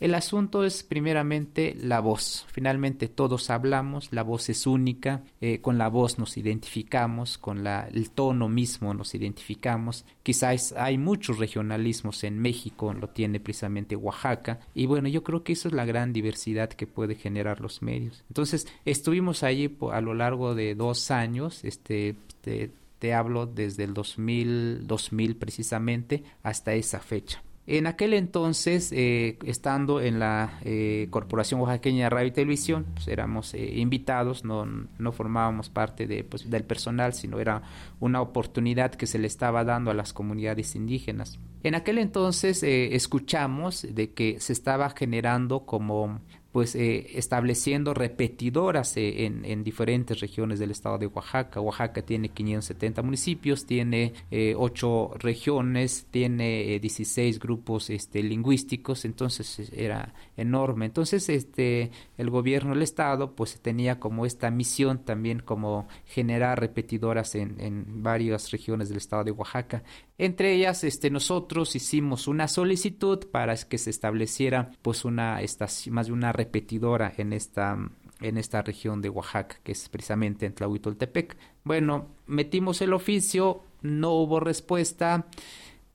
El 0.00 0.14
asunto 0.14 0.64
es 0.64 0.82
primeramente 0.82 1.76
la 1.78 2.00
voz. 2.00 2.46
Finalmente 2.50 3.06
todos 3.06 3.50
hablamos, 3.50 4.08
la 4.12 4.22
voz 4.22 4.48
es 4.48 4.66
única, 4.66 5.24
eh, 5.42 5.60
con 5.60 5.76
la 5.76 5.88
voz 5.88 6.18
nos 6.18 6.38
identificamos, 6.38 7.36
con 7.36 7.62
la, 7.62 7.86
el 7.86 8.10
tono 8.10 8.48
mismo 8.48 8.94
nos 8.94 9.14
identificamos. 9.14 10.06
Quizás 10.22 10.72
hay 10.72 10.96
muchos 10.96 11.38
regionalismos 11.38 12.24
en 12.24 12.38
México, 12.38 12.94
lo 12.94 13.10
tiene 13.10 13.40
precisamente 13.40 13.94
Oaxaca, 13.94 14.60
y 14.74 14.86
bueno, 14.86 15.06
yo 15.06 15.22
creo 15.22 15.44
que 15.44 15.52
eso 15.52 15.68
es 15.68 15.74
la 15.74 15.84
gran 15.84 16.14
diversidad 16.14 16.70
que 16.70 16.86
puede 16.86 17.14
generar 17.14 17.60
los 17.60 17.82
medios. 17.82 18.24
Entonces, 18.28 18.66
estuvimos 18.86 19.42
allí 19.42 19.76
a 19.92 20.00
lo 20.00 20.14
largo 20.14 20.54
de 20.54 20.74
dos 20.74 21.10
años, 21.10 21.62
este, 21.62 22.16
te, 22.40 22.70
te 22.98 23.12
hablo 23.12 23.44
desde 23.44 23.84
el 23.84 23.92
2000, 23.92 24.86
2000 24.86 25.36
precisamente, 25.36 26.24
hasta 26.42 26.72
esa 26.72 27.00
fecha. 27.00 27.42
En 27.72 27.86
aquel 27.86 28.14
entonces, 28.14 28.90
eh, 28.90 29.38
estando 29.44 30.00
en 30.00 30.18
la 30.18 30.58
eh, 30.64 31.06
Corporación 31.10 31.60
Oaxaqueña 31.60 32.04
de 32.06 32.10
Radio 32.10 32.26
y 32.26 32.32
Televisión, 32.32 32.84
pues, 32.94 33.06
éramos 33.06 33.54
eh, 33.54 33.78
invitados, 33.78 34.44
no, 34.44 34.66
no, 34.66 35.12
formábamos 35.12 35.68
parte 35.68 36.24
pues, 36.24 36.50
del 36.50 36.64
personal, 36.64 37.12
sino 37.12 37.38
era 37.38 37.62
una 38.00 38.22
oportunidad 38.22 38.90
que 38.96 39.06
se 39.06 39.20
le 39.20 39.28
estaba 39.28 39.62
dando 39.62 39.92
a 39.92 39.94
las 39.94 40.12
comunidades 40.12 40.74
indígenas. 40.74 41.38
En 41.62 41.76
aquel 41.76 41.98
entonces 41.98 42.64
escuchamos 42.64 43.86
de 43.88 44.14
que 44.14 44.40
se 44.40 44.52
estaba 44.52 44.90
generando 44.90 45.64
como 45.64 46.18
pues 46.52 46.74
eh, 46.74 47.06
estableciendo 47.14 47.94
repetidoras 47.94 48.96
eh, 48.96 49.24
en, 49.26 49.44
en, 49.44 49.62
diferentes 49.62 50.18
regiones 50.20 50.58
del 50.58 50.72
estado 50.72 50.98
de 50.98 51.06
Oaxaca. 51.06 51.60
Oaxaca 51.60 52.02
tiene 52.02 52.30
570 52.30 53.02
municipios, 53.02 53.66
tiene 53.66 54.14
eh, 54.30 54.54
8 54.56 55.12
regiones, 55.18 56.06
tiene 56.10 56.78
16 56.80 57.36
eh, 57.36 57.38
grupos 57.38 57.90
este, 57.90 58.22
lingüísticos, 58.22 59.04
entonces 59.04 59.70
era 59.72 60.12
enorme. 60.36 60.86
Entonces 60.86 61.28
este, 61.28 61.92
el 62.18 62.30
gobierno 62.30 62.74
del 62.74 62.82
estado 62.82 63.36
pues 63.36 63.60
tenía 63.60 64.00
como 64.00 64.26
esta 64.26 64.50
misión 64.50 65.04
también 65.04 65.40
como 65.40 65.86
generar 66.04 66.58
repetidoras 66.58 67.36
en, 67.36 67.60
en 67.60 68.02
varias 68.02 68.50
regiones 68.50 68.88
del 68.88 68.98
estado 68.98 69.22
de 69.24 69.30
Oaxaca. 69.30 69.84
Entre 70.18 70.52
ellas 70.52 70.84
este, 70.84 71.08
nosotros 71.10 71.74
hicimos 71.76 72.28
una 72.28 72.46
solicitud 72.46 73.26
para 73.30 73.56
que 73.56 73.78
se 73.78 73.88
estableciera 73.88 74.70
pues 74.82 75.06
una 75.06 75.40
estación, 75.40 75.94
más 75.94 76.08
de 76.08 76.12
una 76.12 76.30
repetidora 76.40 77.12
en 77.18 77.32
esta, 77.32 77.76
en 78.20 78.38
esta 78.38 78.62
región 78.62 79.02
de 79.02 79.10
Oaxaca, 79.10 79.56
que 79.62 79.72
es 79.72 79.88
precisamente 79.88 80.46
en 80.46 80.54
Tlahuitoltepec. 80.54 81.36
Bueno, 81.64 82.06
metimos 82.26 82.80
el 82.80 82.94
oficio, 82.94 83.62
no 83.82 84.12
hubo 84.12 84.40
respuesta. 84.40 85.26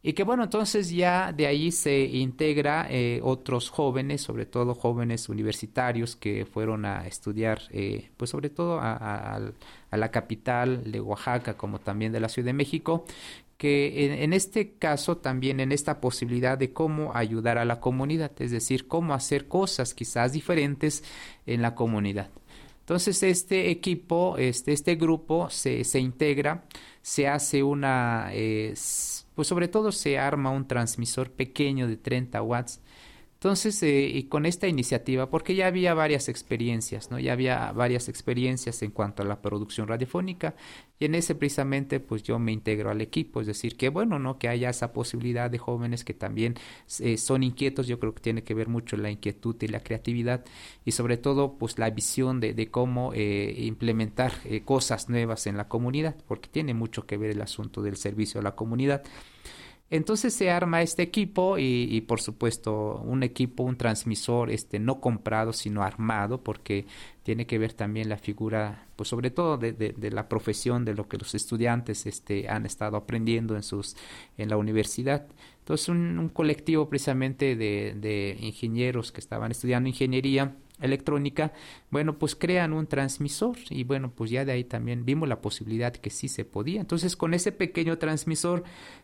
Y 0.08 0.14
que 0.14 0.24
bueno, 0.24 0.44
entonces 0.44 0.92
ya 0.92 1.34
de 1.34 1.48
ahí 1.48 1.72
se 1.72 2.04
integra 2.06 2.86
eh, 2.92 3.22
otros 3.24 3.72
jóvenes, 3.72 4.22
sobre 4.22 4.46
todo 4.46 4.76
jóvenes 4.76 5.30
universitarios 5.30 6.16
que 6.16 6.46
fueron 6.46 6.86
a 6.86 7.08
estudiar, 7.08 7.60
eh, 7.72 8.12
pues 8.16 8.30
sobre 8.30 8.52
todo 8.52 8.80
a, 8.80 9.40
a, 9.90 9.98
la 9.98 10.12
capital 10.12 10.92
de 10.92 11.02
Oaxaca 11.02 11.58
como 11.58 11.80
también 11.80 12.12
de 12.12 12.20
la 12.20 12.30
Ciudad 12.30 12.48
de 12.48 12.54
México, 12.54 13.06
que 13.58 14.24
en, 14.24 14.34
este 14.34 14.74
caso 14.74 15.18
también 15.18 15.60
en 15.60 15.72
esta 15.72 16.02
posibilidad 16.02 16.58
de 16.58 16.74
cómo 16.74 17.16
ayudar 17.16 17.58
a 17.58 17.66
la 17.66 17.80
comunidad, 17.80 18.32
es 18.40 18.52
decir, 18.52 18.88
cómo 18.88 19.14
hacer 19.14 19.48
cosas 19.48 19.94
quizás 19.94 20.34
diferentes 20.34 21.04
en 21.46 21.62
la 21.62 21.74
comunidad. 21.74 22.30
Entonces 22.82 23.24
este 23.24 23.72
equipo, 23.72 24.38
este, 24.38 24.74
este 24.74 24.96
grupo 24.96 25.50
se, 25.50 25.84
se 25.86 26.00
integra, 26.00 26.66
se 27.02 27.28
hace 27.28 27.64
una, 27.64 28.30
eh, 28.34 28.74
pues 29.34 29.48
sobre 29.48 29.68
todo 29.70 29.92
se 29.92 30.20
arma 30.20 30.52
un 30.52 30.68
transmisor 30.68 31.32
pequeño 31.32 31.88
de 31.88 31.98
30 31.98 32.42
watts 32.42 32.82
entonces, 33.46 33.84
eh, 33.84 34.10
y 34.12 34.24
con 34.24 34.48
esta 34.48 34.68
iniciativa, 34.68 35.30
porque 35.30 35.54
ya 35.54 35.68
había 35.68 35.94
varias 35.94 36.30
experiencias, 36.30 37.12
¿no? 37.12 37.20
Ya 37.20 37.34
había 37.34 37.72
varias 37.74 38.10
experiencias 38.10 38.82
en 38.82 38.90
cuanto 38.90 39.22
a 39.22 39.26
la 39.28 39.40
producción 39.40 39.88
radiofónica 39.88 40.56
y 40.98 41.06
en 41.06 41.14
ese 41.14 41.36
precisamente 41.36 42.00
pues 42.00 42.24
yo 42.24 42.40
me 42.40 42.52
integro 42.52 42.90
al 42.90 43.02
equipo, 43.02 43.42
es 43.42 43.46
decir, 43.46 43.78
que 43.78 43.90
bueno, 43.90 44.18
¿no? 44.18 44.40
Que 44.40 44.48
haya 44.50 44.72
esa 44.72 44.94
posibilidad 44.94 45.52
de 45.52 45.60
jóvenes 45.60 46.04
que 46.04 46.16
también 46.16 46.56
eh, 47.00 47.20
son 47.20 47.44
inquietos, 47.44 47.86
yo 47.86 48.00
creo 48.00 48.16
que 48.16 48.22
tiene 48.22 48.44
que 48.44 48.56
ver 48.56 48.68
mucho 48.68 48.98
la 48.98 49.12
inquietud 49.12 49.56
y 49.62 49.68
la 49.68 49.82
creatividad 49.82 50.44
y 50.84 50.94
sobre 50.94 51.18
todo 51.18 51.60
pues 51.60 51.78
la 51.78 51.92
visión 51.92 52.40
de, 52.40 52.72
cómo 52.72 53.12
eh, 53.14 53.54
implementar 53.60 54.32
cosas 54.64 55.08
nuevas 55.08 55.46
en 55.46 55.56
la 55.56 55.68
comunidad, 55.68 56.16
porque 56.28 56.50
tiene 56.50 56.74
mucho 56.74 57.06
que 57.06 57.18
ver 57.18 57.30
el 57.30 57.44
asunto 57.44 57.84
del 57.84 57.96
servicio 57.96 58.40
a 58.40 58.44
la 58.44 58.56
comunidad. 58.56 59.04
Entonces 59.92 60.34
se 60.34 60.50
arma 60.50 60.82
este 60.82 61.04
equipo 61.04 61.58
y, 61.60 62.02
por 62.02 62.20
supuesto 62.20 63.02
un 63.04 63.22
equipo, 63.22 63.64
un 63.64 63.78
transmisor 63.78 64.50
este, 64.50 64.80
no 64.80 65.00
comprado 65.00 65.54
sino 65.54 65.84
armado 65.84 66.42
porque 66.44 66.88
tiene 67.22 67.46
que 67.46 67.60
ver 67.60 67.74
también 67.74 68.10
la 68.10 68.18
figura, 68.18 68.88
pues 68.96 69.10
sobre 69.10 69.30
todo 69.30 69.58
de, 69.58 69.94
la 70.12 70.28
profesión 70.28 70.86
de 70.86 70.96
lo 70.96 71.08
que 71.08 71.18
los 71.18 71.36
estudiantes 71.36 72.08
este, 72.08 72.50
han 72.50 72.66
estado 72.66 72.98
aprendiendo 72.98 73.56
en, 73.56 73.64
sus, 73.64 73.96
en 74.38 74.50
la 74.50 74.58
universidad. 74.58 75.28
Entonces 75.60 75.90
un, 75.90 76.30
colectivo 76.34 76.90
precisamente 76.90 77.56
de 77.56 78.38
ingenieros 78.42 79.12
que 79.12 79.20
estaban 79.20 79.52
estudiando 79.52 79.88
ingeniería 79.88 80.56
electrónica, 80.82 81.54
bueno, 81.90 82.18
pues 82.18 82.36
crean 82.36 82.74
un 82.74 82.88
transmisor 82.88 83.58
y 83.70 83.84
bueno, 83.84 84.12
pues 84.12 84.32
ya 84.32 84.46
de 84.46 84.52
ahí 84.52 84.64
también 84.64 85.06
vimos 85.06 85.30
la 85.30 85.42
posibilidad 85.42 85.94
que 85.94 86.10
sí 86.10 86.28
se 86.28 86.46
podía. 86.46 86.82
Entonces 86.82 87.16
con 87.16 87.34
ese 87.34 87.52
pequeño 87.52 87.98
transmisor, 87.98 88.64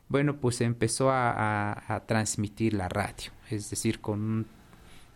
bueno, 0.10 0.38
pues 0.38 0.62
empezó 0.62 1.10
a, 1.12 2.04
transmitir 2.08 2.74
la 2.74 2.90
radio, 2.90 3.32
es 3.50 3.70
decir, 3.70 4.00
con 4.00 4.46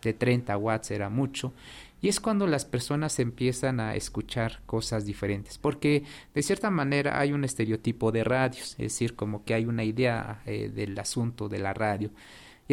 de 0.02 0.12
30 0.12 0.56
watts 0.56 0.90
era 0.90 1.08
mucho. 1.08 1.52
Y 2.00 2.08
es 2.08 2.20
cuando 2.20 2.46
las 2.46 2.64
personas 2.64 3.18
empiezan 3.18 3.80
a 3.80 3.94
escuchar 3.94 4.60
cosas 4.66 5.06
diferentes, 5.06 5.58
porque 5.58 6.04
de 6.34 6.42
cierta 6.42 6.70
manera 6.70 7.18
hay 7.18 7.32
un 7.32 7.42
estereotipo 7.44 8.12
de 8.12 8.22
radios, 8.22 8.72
es 8.72 8.92
decir, 8.92 9.16
como 9.16 9.44
que 9.44 9.54
hay 9.54 9.64
una 9.64 9.82
idea 9.82 10.42
eh, 10.46 10.70
del 10.72 10.98
asunto 10.98 11.48
de 11.48 11.58
la 11.58 11.72
radio 11.74 12.10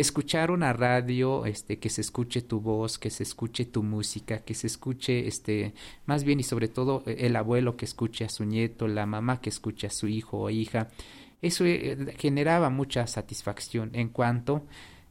escuchar 0.01 0.51
una 0.51 0.73
radio, 0.73 1.45
este, 1.45 1.79
que 1.79 1.89
se 1.89 2.01
escuche 2.01 2.41
tu 2.41 2.59
voz, 2.59 2.97
que 2.97 3.09
se 3.09 3.23
escuche 3.23 3.65
tu 3.65 3.83
música, 3.83 4.39
que 4.39 4.55
se 4.55 4.67
escuche, 4.67 5.27
este, 5.27 5.73
más 6.05 6.23
bien 6.23 6.39
y 6.39 6.43
sobre 6.43 6.67
todo 6.67 7.03
eh, 7.05 7.17
el 7.19 7.35
abuelo 7.35 7.77
que 7.77 7.85
escuche 7.85 8.25
a 8.25 8.29
su 8.29 8.45
nieto, 8.45 8.87
la 8.87 9.05
mamá 9.05 9.39
que 9.41 9.49
escuche 9.49 9.87
a 9.87 9.91
su 9.91 10.07
hijo 10.07 10.39
o 10.39 10.49
hija, 10.49 10.87
eso 11.41 11.65
eh, 11.65 12.15
generaba 12.17 12.69
mucha 12.69 13.05
satisfacción 13.05 13.91
en 13.93 14.09
cuanto 14.09 14.63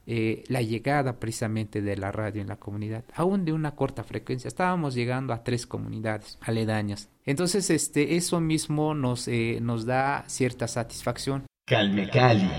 eh, 0.04 0.42
la 0.48 0.62
llegada 0.62 1.20
precisamente 1.20 1.80
de 1.80 1.96
la 1.96 2.10
radio 2.10 2.42
en 2.42 2.48
la 2.48 2.56
comunidad, 2.56 3.04
aún 3.14 3.44
de 3.44 3.52
una 3.52 3.76
corta 3.76 4.02
frecuencia. 4.02 4.48
Estábamos 4.48 4.94
llegando 4.94 5.32
a 5.32 5.44
tres 5.44 5.66
comunidades 5.66 6.38
aledañas. 6.40 7.08
Entonces, 7.24 7.70
este, 7.70 8.16
eso 8.16 8.40
mismo 8.40 8.94
nos, 8.94 9.28
nos 9.60 9.86
da 9.86 10.24
cierta 10.26 10.66
satisfacción. 10.66 11.44
Calme 11.66 12.10
Cali 12.10 12.50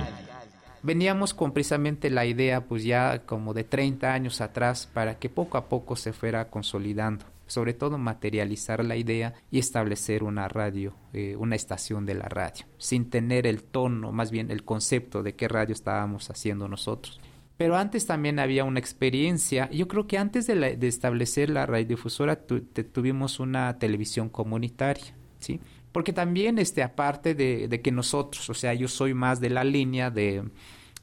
veníamos 0.84 1.34
con 1.34 1.52
precisamente 1.52 2.10
la 2.10 2.26
idea 2.26 2.66
pues 2.66 2.84
ya 2.84 3.26
como 3.26 3.54
de 3.54 3.64
30 3.64 4.14
años 4.14 4.42
atrás 4.42 4.90
para 4.94 5.18
que 5.18 5.30
poco 5.30 5.58
a 5.58 5.70
poco 5.70 5.96
se 5.96 6.14
fuera 6.14 6.50
consolidando 6.50 7.26
sobre 7.48 7.74
todo 7.74 7.98
materializar 7.98 8.84
la 8.84 8.96
idea 8.96 9.36
y 9.52 9.60
establecer 9.60 10.24
una 10.24 10.48
radio, 10.48 10.96
eh, 11.14 11.36
una 11.38 11.56
estación 11.56 12.06
de 12.06 12.16
la 12.16 12.26
radio, 12.26 12.66
sin 12.78 13.10
tener 13.10 13.46
el 13.46 13.64
tono, 13.64 14.12
más 14.12 14.32
bien 14.32 14.50
el 14.50 14.64
concepto 14.64 15.24
de 15.24 15.36
qué 15.36 15.48
radio 15.48 15.74
estábamos 15.74 16.30
haciendo 16.30 16.68
nosotros. 16.68 17.20
Pero 17.58 17.78
antes 17.78 18.08
también 18.08 18.40
había 18.40 18.64
una 18.64 18.80
experiencia, 18.80 19.70
yo 19.70 19.88
creo 19.88 20.08
que 20.08 20.18
antes 20.18 20.48
de, 20.48 20.78
establecer 20.82 21.50
la 21.50 21.66
radiodifusora 21.66 22.40
tuvimos 22.46 23.40
una 23.40 23.78
televisión 23.78 24.30
comunitaria, 24.30 25.14
¿sí? 25.40 25.60
Porque 25.94 26.12
también, 26.12 26.60
este, 26.60 26.84
aparte 26.84 27.36
de, 27.36 27.70
de, 27.70 27.82
que 27.82 27.92
nosotros, 27.92 28.50
o 28.50 28.54
sea, 28.54 28.74
yo 28.74 28.90
soy 28.90 29.14
más 29.14 29.40
de 29.40 29.50
la 29.50 29.64
línea 29.64 30.10
de, 30.10 30.44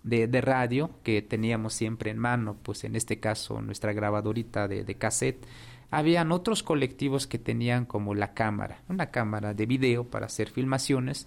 de, 0.02 0.40
radio 0.40 0.90
que 1.02 1.22
teníamos 1.22 1.74
siempre 1.74 2.10
en 2.10 2.18
mano, 2.18 2.56
pues 2.62 2.84
en 2.84 2.96
este 2.96 3.20
caso 3.20 3.62
nuestra 3.62 3.92
grabadorita 3.92 4.68
de, 4.68 4.84
de 4.84 4.94
cassette, 4.96 5.46
habían 5.90 6.32
otros 6.32 6.62
colectivos 6.62 7.26
que 7.26 7.38
tenían 7.38 7.84
como 7.86 8.14
la 8.14 8.34
cámara, 8.34 8.82
una 8.88 9.10
cámara 9.10 9.54
de 9.54 9.66
video 9.66 10.04
para 10.04 10.26
hacer 10.26 10.50
filmaciones 10.50 11.26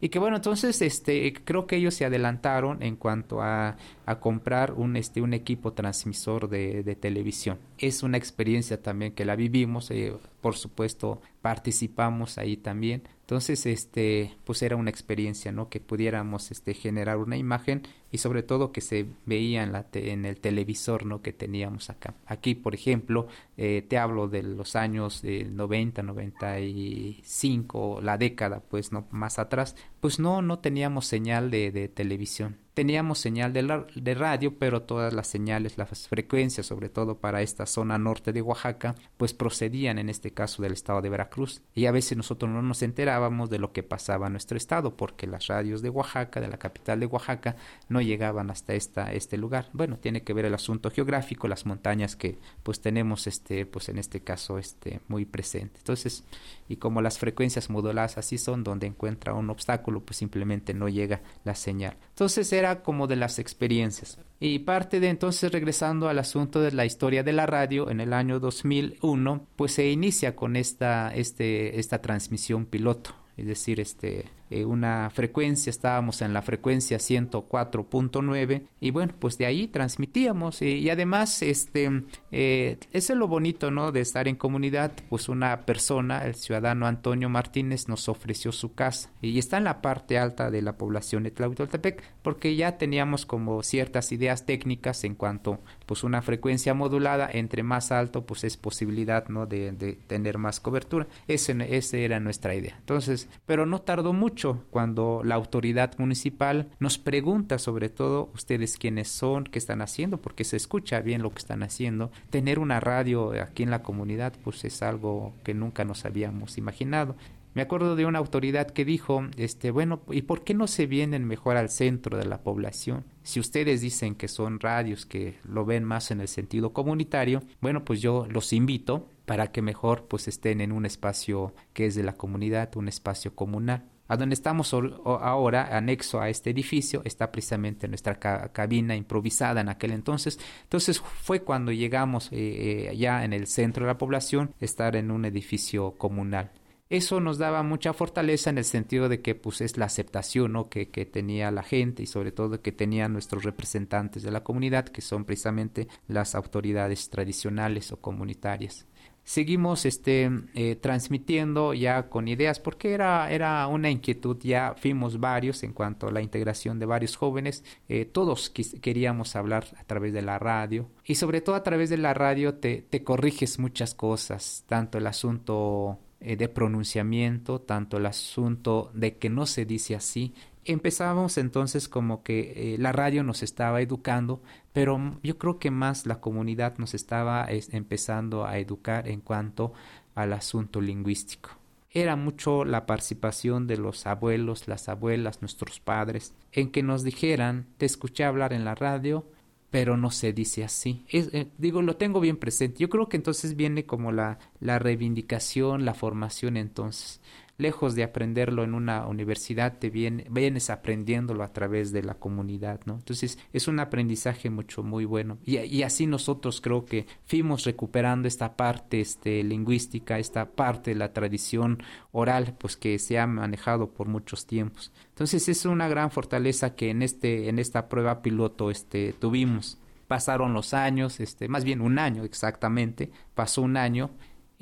y 0.00 0.08
que 0.08 0.18
bueno, 0.18 0.36
entonces 0.36 0.80
este 0.82 1.32
creo 1.44 1.66
que 1.66 1.76
ellos 1.76 1.94
se 1.94 2.04
adelantaron 2.04 2.82
en 2.82 2.96
cuanto 2.96 3.42
a, 3.42 3.76
a 4.06 4.20
comprar 4.20 4.72
un 4.72 4.96
este 4.96 5.20
un 5.20 5.34
equipo 5.34 5.72
transmisor 5.72 6.48
de, 6.48 6.82
de, 6.82 6.94
televisión. 6.96 7.58
Es 7.78 8.02
una 8.02 8.16
experiencia 8.16 8.82
también 8.82 9.12
que 9.12 9.24
la 9.24 9.36
vivimos, 9.36 9.90
eh, 9.90 10.14
por 10.40 10.56
supuesto 10.56 11.20
participamos 11.42 12.38
ahí 12.38 12.56
también. 12.56 13.02
Entonces, 13.20 13.64
este, 13.66 14.36
pues 14.44 14.60
era 14.62 14.74
una 14.74 14.90
experiencia, 14.90 15.52
¿no? 15.52 15.68
Que 15.68 15.78
pudiéramos 15.78 16.50
este 16.50 16.74
generar 16.74 17.18
una 17.18 17.36
imagen 17.36 17.82
y 18.12 18.18
sobre 18.18 18.42
todo 18.42 18.72
que 18.72 18.80
se 18.80 19.06
veía 19.26 19.62
en, 19.62 19.72
la 19.72 19.86
en 19.92 20.24
el 20.24 20.40
televisor 20.40 21.06
¿no? 21.06 21.22
que 21.22 21.32
teníamos 21.32 21.90
acá. 21.90 22.14
Aquí, 22.26 22.54
por 22.54 22.74
ejemplo, 22.74 23.28
eh, 23.56 23.84
te 23.88 23.98
hablo 23.98 24.28
de 24.28 24.42
los 24.42 24.76
años 24.76 25.22
de 25.22 25.44
90, 25.44 26.02
95, 26.02 28.00
la 28.02 28.18
década, 28.18 28.60
pues 28.60 28.92
no 28.92 29.06
más 29.10 29.38
atrás, 29.38 29.76
pues 30.00 30.18
no, 30.18 30.42
no 30.42 30.58
teníamos 30.58 31.06
señal 31.06 31.50
de, 31.50 31.70
de 31.70 31.88
televisión 31.88 32.58
teníamos 32.80 33.18
señal 33.18 33.52
de, 33.52 33.84
de, 33.94 34.14
radio, 34.14 34.58
pero 34.58 34.80
todas 34.80 35.12
las 35.12 35.26
señales, 35.26 35.76
las 35.76 36.08
frecuencias, 36.08 36.66
sobre 36.66 36.88
todo 36.88 37.18
para 37.18 37.42
esta 37.42 37.66
zona 37.66 37.98
norte 37.98 38.32
de 38.32 38.40
Oaxaca, 38.40 38.94
pues 39.18 39.34
procedían 39.34 39.98
en 39.98 40.08
este 40.08 40.30
caso 40.30 40.62
del 40.62 40.72
estado 40.72 41.02
de 41.02 41.10
Veracruz. 41.10 41.60
Y 41.74 41.84
a 41.84 41.92
veces 41.92 42.16
nosotros 42.16 42.50
no 42.50 42.62
nos 42.62 42.80
enterábamos 42.80 43.50
de 43.50 43.58
lo 43.58 43.72
que 43.72 43.82
pasaba 43.82 44.28
en 44.28 44.32
nuestro 44.32 44.56
estado, 44.56 44.96
porque 44.96 45.26
las 45.26 45.48
radios 45.48 45.82
de 45.82 45.90
Oaxaca, 45.90 46.40
de 46.40 46.48
la 46.48 46.56
capital 46.56 47.00
de 47.00 47.04
Oaxaca, 47.06 47.56
no 47.90 47.99
llegaban 48.00 48.50
hasta 48.50 48.74
este 48.74 49.36
lugar. 49.36 49.68
Bueno, 49.72 49.98
tiene 49.98 50.22
que 50.22 50.32
ver 50.32 50.44
el 50.44 50.54
asunto 50.54 50.90
geográfico, 50.90 51.48
las 51.48 51.66
montañas 51.66 52.16
que 52.16 52.38
pues 52.62 52.80
tenemos 52.80 53.26
este, 53.26 53.66
pues 53.66 53.88
en 53.88 53.98
este 53.98 54.20
caso 54.20 54.58
este, 54.58 55.00
muy 55.08 55.24
presente. 55.24 55.78
Entonces, 55.78 56.24
y 56.68 56.76
como 56.76 57.02
las 57.02 57.18
frecuencias 57.18 57.70
moduladas 57.70 58.18
así 58.18 58.38
son, 58.38 58.64
donde 58.64 58.86
encuentra 58.86 59.34
un 59.34 59.50
obstáculo, 59.50 60.00
pues 60.00 60.16
simplemente 60.16 60.74
no 60.74 60.88
llega 60.88 61.22
la 61.44 61.54
señal. 61.54 61.96
Entonces 62.10 62.52
era 62.52 62.82
como 62.82 63.06
de 63.06 63.16
las 63.16 63.38
experiencias. 63.38 64.18
Y 64.38 64.60
parte 64.60 65.00
de 65.00 65.08
entonces 65.08 65.52
regresando 65.52 66.08
al 66.08 66.18
asunto 66.18 66.60
de 66.60 66.72
la 66.72 66.86
historia 66.86 67.22
de 67.22 67.32
la 67.32 67.46
radio 67.46 67.90
en 67.90 68.00
el 68.00 68.12
año 68.12 68.40
2001, 68.40 69.46
pues 69.56 69.72
se 69.72 69.90
inicia 69.90 70.34
con 70.34 70.56
esta, 70.56 71.12
este, 71.14 71.78
esta 71.78 72.00
transmisión 72.00 72.66
piloto 72.66 73.14
es 73.40 73.46
decir, 73.46 73.80
este, 73.80 74.26
eh, 74.50 74.64
una 74.64 75.10
frecuencia, 75.10 75.70
estábamos 75.70 76.22
en 76.22 76.32
la 76.32 76.42
frecuencia 76.42 76.98
104.9 76.98 78.62
y 78.80 78.90
bueno, 78.90 79.14
pues 79.18 79.38
de 79.38 79.46
ahí 79.46 79.68
transmitíamos 79.68 80.60
y, 80.60 80.90
además, 80.90 81.42
este, 81.42 82.02
eh, 82.32 82.78
es 82.92 83.10
lo 83.10 83.28
bonito, 83.28 83.70
¿no? 83.70 83.92
De 83.92 84.00
estar 84.00 84.26
en 84.26 84.36
comunidad, 84.36 84.92
pues 85.08 85.28
una 85.28 85.64
persona, 85.66 86.24
el 86.24 86.34
ciudadano 86.34 86.86
Antonio 86.86 87.28
Martínez, 87.28 87.88
nos 87.88 88.08
ofreció 88.08 88.50
su 88.50 88.74
casa 88.74 89.10
y 89.22 89.38
está 89.38 89.58
en 89.58 89.64
la 89.64 89.82
parte 89.82 90.18
alta 90.18 90.50
de 90.50 90.62
la 90.62 90.76
población 90.76 91.22
de 91.22 91.30
Tlahuitoltepec 91.30 92.02
porque 92.22 92.56
ya 92.56 92.76
teníamos 92.76 93.26
como 93.26 93.62
ciertas 93.62 94.10
ideas 94.10 94.46
técnicas 94.46 95.04
en 95.04 95.14
cuanto, 95.14 95.60
pues 95.86 96.02
una 96.02 96.22
frecuencia 96.22 96.74
modulada, 96.74 97.28
entre 97.32 97.62
más 97.62 97.92
alto, 97.92 98.26
pues 98.26 98.44
es 98.44 98.56
posibilidad, 98.56 99.28
¿no? 99.28 99.46
De, 99.46 99.72
de 99.72 99.92
tener 99.92 100.38
más 100.38 100.58
cobertura. 100.60 101.06
Ese, 101.28 101.56
esa 101.76 101.96
era 101.96 102.20
nuestra 102.20 102.54
idea. 102.54 102.76
Entonces, 102.78 103.28
pero 103.46 103.66
no 103.66 103.82
tardó 103.82 104.12
mucho 104.12 104.39
cuando 104.70 105.22
la 105.24 105.34
autoridad 105.34 105.96
municipal 105.98 106.70
nos 106.78 106.98
pregunta 106.98 107.58
sobre 107.58 107.88
todo 107.88 108.30
ustedes 108.34 108.76
quiénes 108.76 109.08
son, 109.08 109.44
qué 109.44 109.58
están 109.58 109.82
haciendo, 109.82 110.20
porque 110.20 110.44
se 110.44 110.56
escucha 110.56 111.00
bien 111.00 111.22
lo 111.22 111.30
que 111.30 111.38
están 111.38 111.62
haciendo. 111.62 112.10
Tener 112.30 112.58
una 112.58 112.80
radio 112.80 113.32
aquí 113.40 113.62
en 113.62 113.70
la 113.70 113.82
comunidad 113.82 114.32
pues 114.42 114.64
es 114.64 114.82
algo 114.82 115.32
que 115.44 115.54
nunca 115.54 115.84
nos 115.84 116.04
habíamos 116.04 116.58
imaginado. 116.58 117.16
Me 117.52 117.62
acuerdo 117.62 117.96
de 117.96 118.06
una 118.06 118.20
autoridad 118.20 118.70
que 118.70 118.84
dijo, 118.84 119.24
este, 119.36 119.72
bueno, 119.72 120.02
¿y 120.10 120.22
por 120.22 120.44
qué 120.44 120.54
no 120.54 120.68
se 120.68 120.86
vienen 120.86 121.24
mejor 121.24 121.56
al 121.56 121.68
centro 121.68 122.16
de 122.16 122.24
la 122.24 122.42
población? 122.42 123.04
Si 123.24 123.40
ustedes 123.40 123.80
dicen 123.80 124.14
que 124.14 124.28
son 124.28 124.60
radios 124.60 125.04
que 125.04 125.38
lo 125.42 125.64
ven 125.64 125.82
más 125.82 126.12
en 126.12 126.20
el 126.20 126.28
sentido 126.28 126.72
comunitario, 126.72 127.42
bueno, 127.60 127.84
pues 127.84 128.00
yo 128.00 128.26
los 128.30 128.52
invito 128.52 129.08
para 129.26 129.50
que 129.50 129.62
mejor 129.62 130.06
pues 130.06 130.28
estén 130.28 130.60
en 130.60 130.70
un 130.70 130.86
espacio 130.86 131.52
que 131.72 131.86
es 131.86 131.96
de 131.96 132.04
la 132.04 132.14
comunidad, 132.14 132.76
un 132.76 132.86
espacio 132.86 133.34
comunal. 133.34 133.84
A 134.10 134.16
donde 134.16 134.34
estamos 134.34 134.74
ahora, 134.74 135.76
anexo 135.76 136.20
a 136.20 136.28
este 136.28 136.50
edificio, 136.50 137.00
está 137.04 137.30
precisamente 137.30 137.86
nuestra 137.86 138.18
cabina 138.18 138.96
improvisada 138.96 139.60
en 139.60 139.68
aquel 139.68 139.92
entonces. 139.92 140.40
Entonces 140.64 140.98
fue 140.98 141.44
cuando 141.44 141.70
llegamos 141.70 142.26
eh, 142.32 142.88
eh, 142.90 142.96
ya 142.96 143.24
en 143.24 143.32
el 143.32 143.46
centro 143.46 143.86
de 143.86 143.92
la 143.92 143.98
población, 143.98 144.52
estar 144.58 144.96
en 144.96 145.12
un 145.12 145.26
edificio 145.26 145.92
comunal. 145.92 146.50
Eso 146.88 147.20
nos 147.20 147.38
daba 147.38 147.62
mucha 147.62 147.92
fortaleza 147.92 148.50
en 148.50 148.58
el 148.58 148.64
sentido 148.64 149.08
de 149.08 149.20
que 149.20 149.36
pues 149.36 149.60
es 149.60 149.76
la 149.76 149.84
aceptación 149.84 150.54
¿no? 150.54 150.68
que, 150.68 150.88
que 150.88 151.06
tenía 151.06 151.52
la 151.52 151.62
gente 151.62 152.02
y 152.02 152.06
sobre 152.06 152.32
todo 152.32 152.60
que 152.62 152.72
tenían 152.72 153.12
nuestros 153.12 153.44
representantes 153.44 154.24
de 154.24 154.32
la 154.32 154.42
comunidad, 154.42 154.86
que 154.86 155.02
son 155.02 155.24
precisamente 155.24 155.86
las 156.08 156.34
autoridades 156.34 157.10
tradicionales 157.10 157.92
o 157.92 158.00
comunitarias 158.00 158.88
seguimos 159.24 159.86
este, 159.86 160.30
eh, 160.54 160.76
transmitiendo 160.76 161.74
ya 161.74 162.08
con 162.08 162.28
ideas, 162.28 162.58
porque 162.60 162.92
era, 162.92 163.30
era 163.30 163.66
una 163.66 163.90
inquietud, 163.90 164.38
ya 164.40 164.74
fuimos 164.76 165.20
varios 165.20 165.62
en 165.62 165.72
cuanto 165.72 166.08
a 166.08 166.12
la 166.12 166.20
integración 166.20 166.78
de 166.78 166.86
varios 166.86 167.16
jóvenes, 167.16 167.64
eh, 167.88 168.04
todos 168.04 168.50
queríamos 168.50 169.36
hablar 169.36 169.66
a 169.78 169.84
través 169.84 170.12
de 170.12 170.22
la 170.22 170.38
radio 170.38 170.88
y 171.04 171.14
sobre 171.14 171.40
todo 171.40 171.54
a 171.54 171.62
través 171.62 171.90
de 171.90 171.98
la 171.98 172.14
radio 172.14 172.54
te, 172.54 172.82
te 172.82 173.04
corriges 173.04 173.58
muchas 173.58 173.94
cosas, 173.94 174.64
tanto 174.66 174.98
el 174.98 175.06
asunto 175.06 175.98
eh, 176.22 176.36
de 176.36 176.50
pronunciamiento, 176.50 177.62
tanto 177.62 177.96
el 177.96 178.04
asunto 178.04 178.90
de 178.92 179.16
que 179.16 179.30
no 179.30 179.46
se 179.46 179.64
dice 179.64 179.94
así, 179.94 180.34
Empezábamos 180.64 181.38
entonces 181.38 181.88
como 181.88 182.22
que 182.22 182.74
eh, 182.74 182.78
la 182.78 182.92
radio 182.92 183.22
nos 183.22 183.42
estaba 183.42 183.80
educando, 183.80 184.42
pero 184.72 185.18
yo 185.22 185.38
creo 185.38 185.58
que 185.58 185.70
más 185.70 186.06
la 186.06 186.20
comunidad 186.20 186.76
nos 186.78 186.94
estaba 186.94 187.46
empezando 187.48 188.44
a 188.44 188.58
educar 188.58 189.08
en 189.08 189.20
cuanto 189.20 189.72
al 190.14 190.32
asunto 190.32 190.80
lingüístico. 190.80 191.50
Era 191.92 192.14
mucho 192.14 192.64
la 192.64 192.86
participación 192.86 193.66
de 193.66 193.78
los 193.78 194.06
abuelos, 194.06 194.68
las 194.68 194.88
abuelas, 194.88 195.40
nuestros 195.40 195.80
padres, 195.80 196.34
en 196.52 196.70
que 196.70 196.82
nos 196.82 197.02
dijeran, 197.02 197.66
te 197.78 197.86
escuché 197.86 198.24
hablar 198.24 198.52
en 198.52 198.64
la 198.64 198.76
radio, 198.76 199.26
pero 199.70 199.96
no 199.96 200.10
se 200.10 200.32
dice 200.32 200.62
así. 200.62 201.04
Eh, 201.10 201.48
digo, 201.58 201.82
lo 201.82 201.96
tengo 201.96 202.20
bien 202.20 202.36
presente. 202.36 202.78
Yo 202.78 202.88
creo 202.90 203.08
que 203.08 203.16
entonces 203.16 203.56
viene 203.56 203.86
como 203.86 204.12
la, 204.12 204.38
la 204.60 204.78
reivindicación, 204.78 205.84
la 205.84 205.94
formación 205.94 206.56
entonces 206.56 207.20
lejos 207.60 207.94
de 207.94 208.02
aprenderlo 208.02 208.64
en 208.64 208.74
una 208.74 209.06
universidad, 209.06 209.78
te 209.78 209.90
vienes 209.90 210.70
aprendiéndolo 210.70 211.44
a 211.44 211.52
través 211.52 211.92
de 211.92 212.02
la 212.02 212.14
comunidad, 212.14 212.80
¿no? 212.86 212.94
Entonces 212.94 213.38
es 213.52 213.68
un 213.68 213.78
aprendizaje 213.80 214.50
mucho, 214.50 214.82
muy 214.82 215.04
bueno. 215.04 215.38
Y, 215.44 215.82
así 215.82 216.06
nosotros 216.06 216.60
creo 216.60 216.84
que 216.84 217.06
fuimos 217.26 217.64
recuperando 217.64 218.28
esta 218.28 218.56
parte 218.56 219.00
este, 219.00 219.42
lingüística, 219.42 220.18
esta 220.18 220.50
parte 220.50 220.90
de 220.92 220.96
la 220.96 221.12
tradición 221.12 221.82
oral, 222.12 222.56
pues 222.58 222.76
que 222.76 222.98
se 222.98 223.18
ha 223.18 223.26
manejado 223.26 223.90
por 223.92 224.08
muchos 224.08 224.46
tiempos. 224.46 224.92
Entonces 225.10 225.48
es 225.48 225.64
una 225.64 225.88
gran 225.88 226.10
fortaleza 226.10 226.74
que 226.74 226.90
en, 226.90 227.02
este, 227.02 227.48
en 227.48 227.58
esta 227.58 227.88
prueba 227.88 228.22
piloto 228.22 228.70
este, 228.70 229.12
tuvimos 229.12 229.78
pasaron 230.10 230.52
los 230.54 230.74
años, 230.74 231.20
este, 231.20 231.46
más 231.46 231.62
bien 231.62 231.80
un 231.80 231.96
año 232.00 232.24
exactamente, 232.24 233.12
pasó 233.36 233.62
un 233.62 233.76
año 233.76 234.10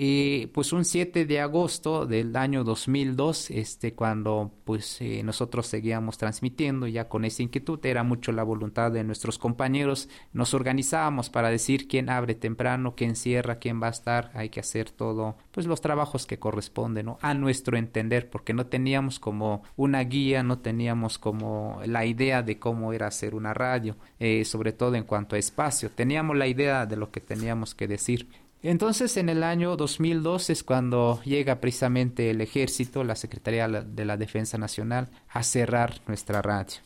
y 0.01 0.47
pues 0.47 0.73
un 0.73 0.85
7 0.85 1.27
de 1.27 1.41
agosto 1.41 2.07
del 2.07 2.37
año 2.37 2.63
2002, 2.63 3.51
este, 3.51 3.95
cuando 3.95 4.53
pues 4.63 5.01
eh, 5.01 5.23
nosotros 5.25 5.67
seguíamos 5.67 6.19
transmitiendo 6.19 6.87
ya 6.87 7.09
con 7.09 7.25
esa 7.25 7.43
inquietud, 7.43 7.85
era 7.85 8.05
mucho 8.05 8.31
la 8.31 8.45
voluntad 8.45 8.93
de 8.93 9.03
nuestros 9.03 9.39
compañeros, 9.39 10.09
nos 10.33 10.55
organizábamos 10.55 11.31
para 11.31 11.51
decir 11.51 11.89
quién 11.89 12.11
abre 12.11 12.37
temprano, 12.37 12.95
quién 12.95 13.17
cierra, 13.17 13.59
quién 13.59 13.83
va 13.83 13.89
a 13.89 13.91
estar, 13.91 14.31
hay 14.35 14.51
que 14.51 14.61
hacer 14.61 14.89
todo, 14.93 15.37
pues 15.51 15.67
los 15.67 15.81
trabajos 15.81 16.27
que 16.27 16.39
corresponden, 16.39 17.07
¿no? 17.07 17.19
A 17.21 17.35
nuestro 17.35 17.77
entender, 17.77 18.31
porque 18.31 18.55
no 18.55 18.67
teníamos 18.67 19.19
como 19.19 19.65
una 19.75 20.05
guía, 20.05 20.45
no 20.45 20.61
teníamos 20.61 21.19
como 21.19 21.81
la 21.85 22.07
idea 22.07 22.45
de 22.45 22.61
cómo 22.61 22.93
era 22.93 23.09
hacer 23.09 23.35
una 23.35 23.53
radio, 23.53 23.97
eh, 24.21 24.45
sobre 24.45 24.73
todo 24.73 24.95
en 24.95 25.03
cuanto 25.03 25.35
a 25.35 25.41
espacio, 25.41 25.91
teníamos 25.91 26.37
la 26.37 26.47
idea 26.47 26.87
de 26.87 26.95
lo 26.95 27.11
que 27.11 27.21
teníamos 27.21 27.75
que 27.75 27.89
decir 27.89 28.29
entonces, 28.63 29.17
en 29.17 29.29
el 29.29 29.45
año 29.45 29.77
2002 29.77 30.51
es 30.51 30.65
cuando 30.65 31.21
llega 31.25 31.61
precisamente 31.61 32.31
el 32.31 32.41
ejército, 32.41 33.05
la 33.05 33.15
Secretaría 33.15 33.69
de 33.69 34.05
la 34.05 34.17
Defensa 34.17 34.59
Nacional, 34.59 35.09
a 35.29 35.43
cerrar 35.43 36.01
nuestra 36.07 36.43
radio. 36.43 36.79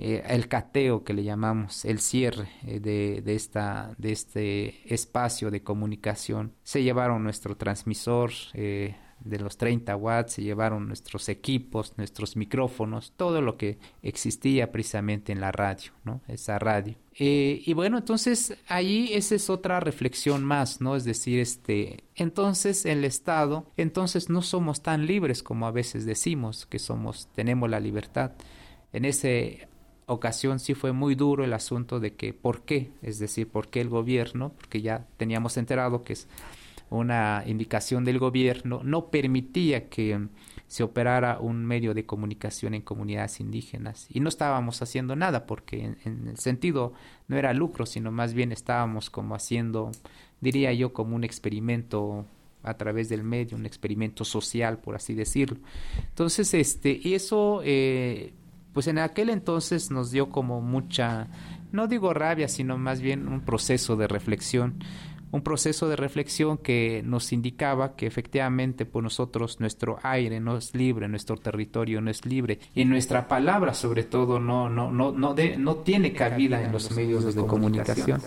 Eh, 0.00 0.22
el 0.28 0.46
cateo 0.46 1.02
que 1.02 1.12
le 1.12 1.24
llamamos, 1.24 1.84
el 1.84 1.98
cierre 1.98 2.48
eh, 2.64 2.78
de, 2.78 3.20
de, 3.20 3.34
esta, 3.34 3.96
de 3.98 4.12
este 4.12 4.94
espacio 4.94 5.50
de 5.50 5.64
comunicación. 5.64 6.54
Se 6.62 6.84
llevaron 6.84 7.24
nuestro 7.24 7.56
transmisor, 7.56 8.30
eh, 8.54 8.94
de 9.28 9.38
los 9.38 9.56
30 9.56 9.94
watts, 9.96 10.34
se 10.34 10.42
llevaron 10.42 10.86
nuestros 10.86 11.28
equipos, 11.28 11.94
nuestros 11.96 12.36
micrófonos, 12.36 13.12
todo 13.16 13.42
lo 13.42 13.56
que 13.56 13.78
existía 14.02 14.72
precisamente 14.72 15.32
en 15.32 15.40
la 15.40 15.52
radio, 15.52 15.92
¿no? 16.04 16.20
Esa 16.28 16.58
radio. 16.58 16.96
Eh, 17.20 17.62
y 17.64 17.72
bueno, 17.72 17.98
entonces 17.98 18.56
ahí 18.68 19.10
esa 19.12 19.34
es 19.34 19.50
otra 19.50 19.80
reflexión 19.80 20.44
más, 20.44 20.80
¿no? 20.80 20.96
Es 20.96 21.04
decir, 21.04 21.40
este, 21.40 22.04
entonces 22.14 22.86
el 22.86 23.04
Estado, 23.04 23.66
entonces 23.76 24.30
no 24.30 24.42
somos 24.42 24.82
tan 24.82 25.06
libres 25.06 25.42
como 25.42 25.66
a 25.66 25.72
veces 25.72 26.06
decimos 26.06 26.66
que 26.66 26.78
somos, 26.78 27.28
tenemos 27.34 27.68
la 27.68 27.80
libertad. 27.80 28.32
En 28.92 29.04
esa 29.04 29.28
ocasión 30.06 30.58
sí 30.58 30.74
fue 30.74 30.92
muy 30.92 31.14
duro 31.14 31.44
el 31.44 31.52
asunto 31.52 32.00
de 32.00 32.14
que 32.14 32.32
por 32.32 32.62
qué, 32.62 32.90
es 33.02 33.18
decir, 33.18 33.48
por 33.48 33.68
qué 33.68 33.80
el 33.80 33.88
gobierno, 33.88 34.52
porque 34.56 34.80
ya 34.80 35.06
teníamos 35.16 35.56
enterado 35.56 36.02
que 36.02 36.14
es 36.14 36.28
una 36.90 37.42
indicación 37.46 38.04
del 38.04 38.18
gobierno, 38.18 38.80
no 38.82 39.10
permitía 39.10 39.88
que 39.88 40.28
se 40.68 40.82
operara 40.82 41.38
un 41.40 41.64
medio 41.64 41.94
de 41.94 42.04
comunicación 42.04 42.74
en 42.74 42.82
comunidades 42.82 43.40
indígenas. 43.40 44.06
Y 44.10 44.20
no 44.20 44.28
estábamos 44.28 44.80
haciendo 44.82 45.16
nada 45.16 45.46
porque 45.46 45.96
en, 46.04 46.28
el 46.28 46.38
sentido 46.38 46.92
no 47.26 47.36
era 47.36 47.54
lucro, 47.54 47.86
sino 47.86 48.12
más 48.12 48.34
bien 48.34 48.52
estábamos 48.52 49.08
como 49.08 49.34
haciendo, 49.34 49.90
diría 50.40 50.72
yo, 50.74 50.92
como 50.92 51.16
un 51.16 51.24
experimento 51.24 52.26
a 52.62 52.74
través 52.74 53.08
del 53.08 53.22
medio, 53.22 53.56
un 53.56 53.64
experimento 53.64 54.24
social, 54.24 54.78
por 54.78 54.94
así 54.94 55.14
decirlo. 55.14 55.58
Entonces, 56.08 56.52
este, 56.52 57.00
y 57.02 57.14
eso, 57.14 57.62
eh, 57.64 58.34
pues 58.74 58.88
en 58.88 58.98
aquel 58.98 59.30
entonces 59.30 59.90
nos 59.90 60.10
dio 60.10 60.28
como 60.28 60.60
mucha, 60.60 61.28
no 61.72 61.86
digo 61.86 62.12
rabia, 62.12 62.48
sino 62.48 62.76
más 62.76 63.00
bien 63.00 63.26
un 63.26 63.40
proceso 63.40 63.96
de 63.96 64.06
reflexión 64.06 64.84
un 65.30 65.42
proceso 65.42 65.88
de 65.88 65.96
reflexión 65.96 66.58
que 66.58 67.02
nos 67.04 67.32
indicaba 67.32 67.96
que 67.96 68.06
efectivamente 68.06 68.86
por 68.86 69.02
nosotros 69.02 69.60
nuestro 69.60 69.98
aire 70.02 70.40
no 70.40 70.56
es 70.56 70.74
libre, 70.74 71.08
nuestro 71.08 71.36
territorio 71.36 72.00
no 72.00 72.10
es 72.10 72.24
libre 72.24 72.58
y 72.74 72.84
nuestra 72.84 73.28
palabra 73.28 73.74
sobre 73.74 74.04
todo 74.04 74.40
no 74.40 74.68
no 74.68 74.90
no 74.90 75.12
no, 75.12 75.34
no 75.34 75.76
tiene 75.76 76.12
cabida 76.12 76.62
en 76.62 76.72
los 76.72 76.90
medios 76.92 77.34
de 77.34 77.46
comunicación. 77.46 78.22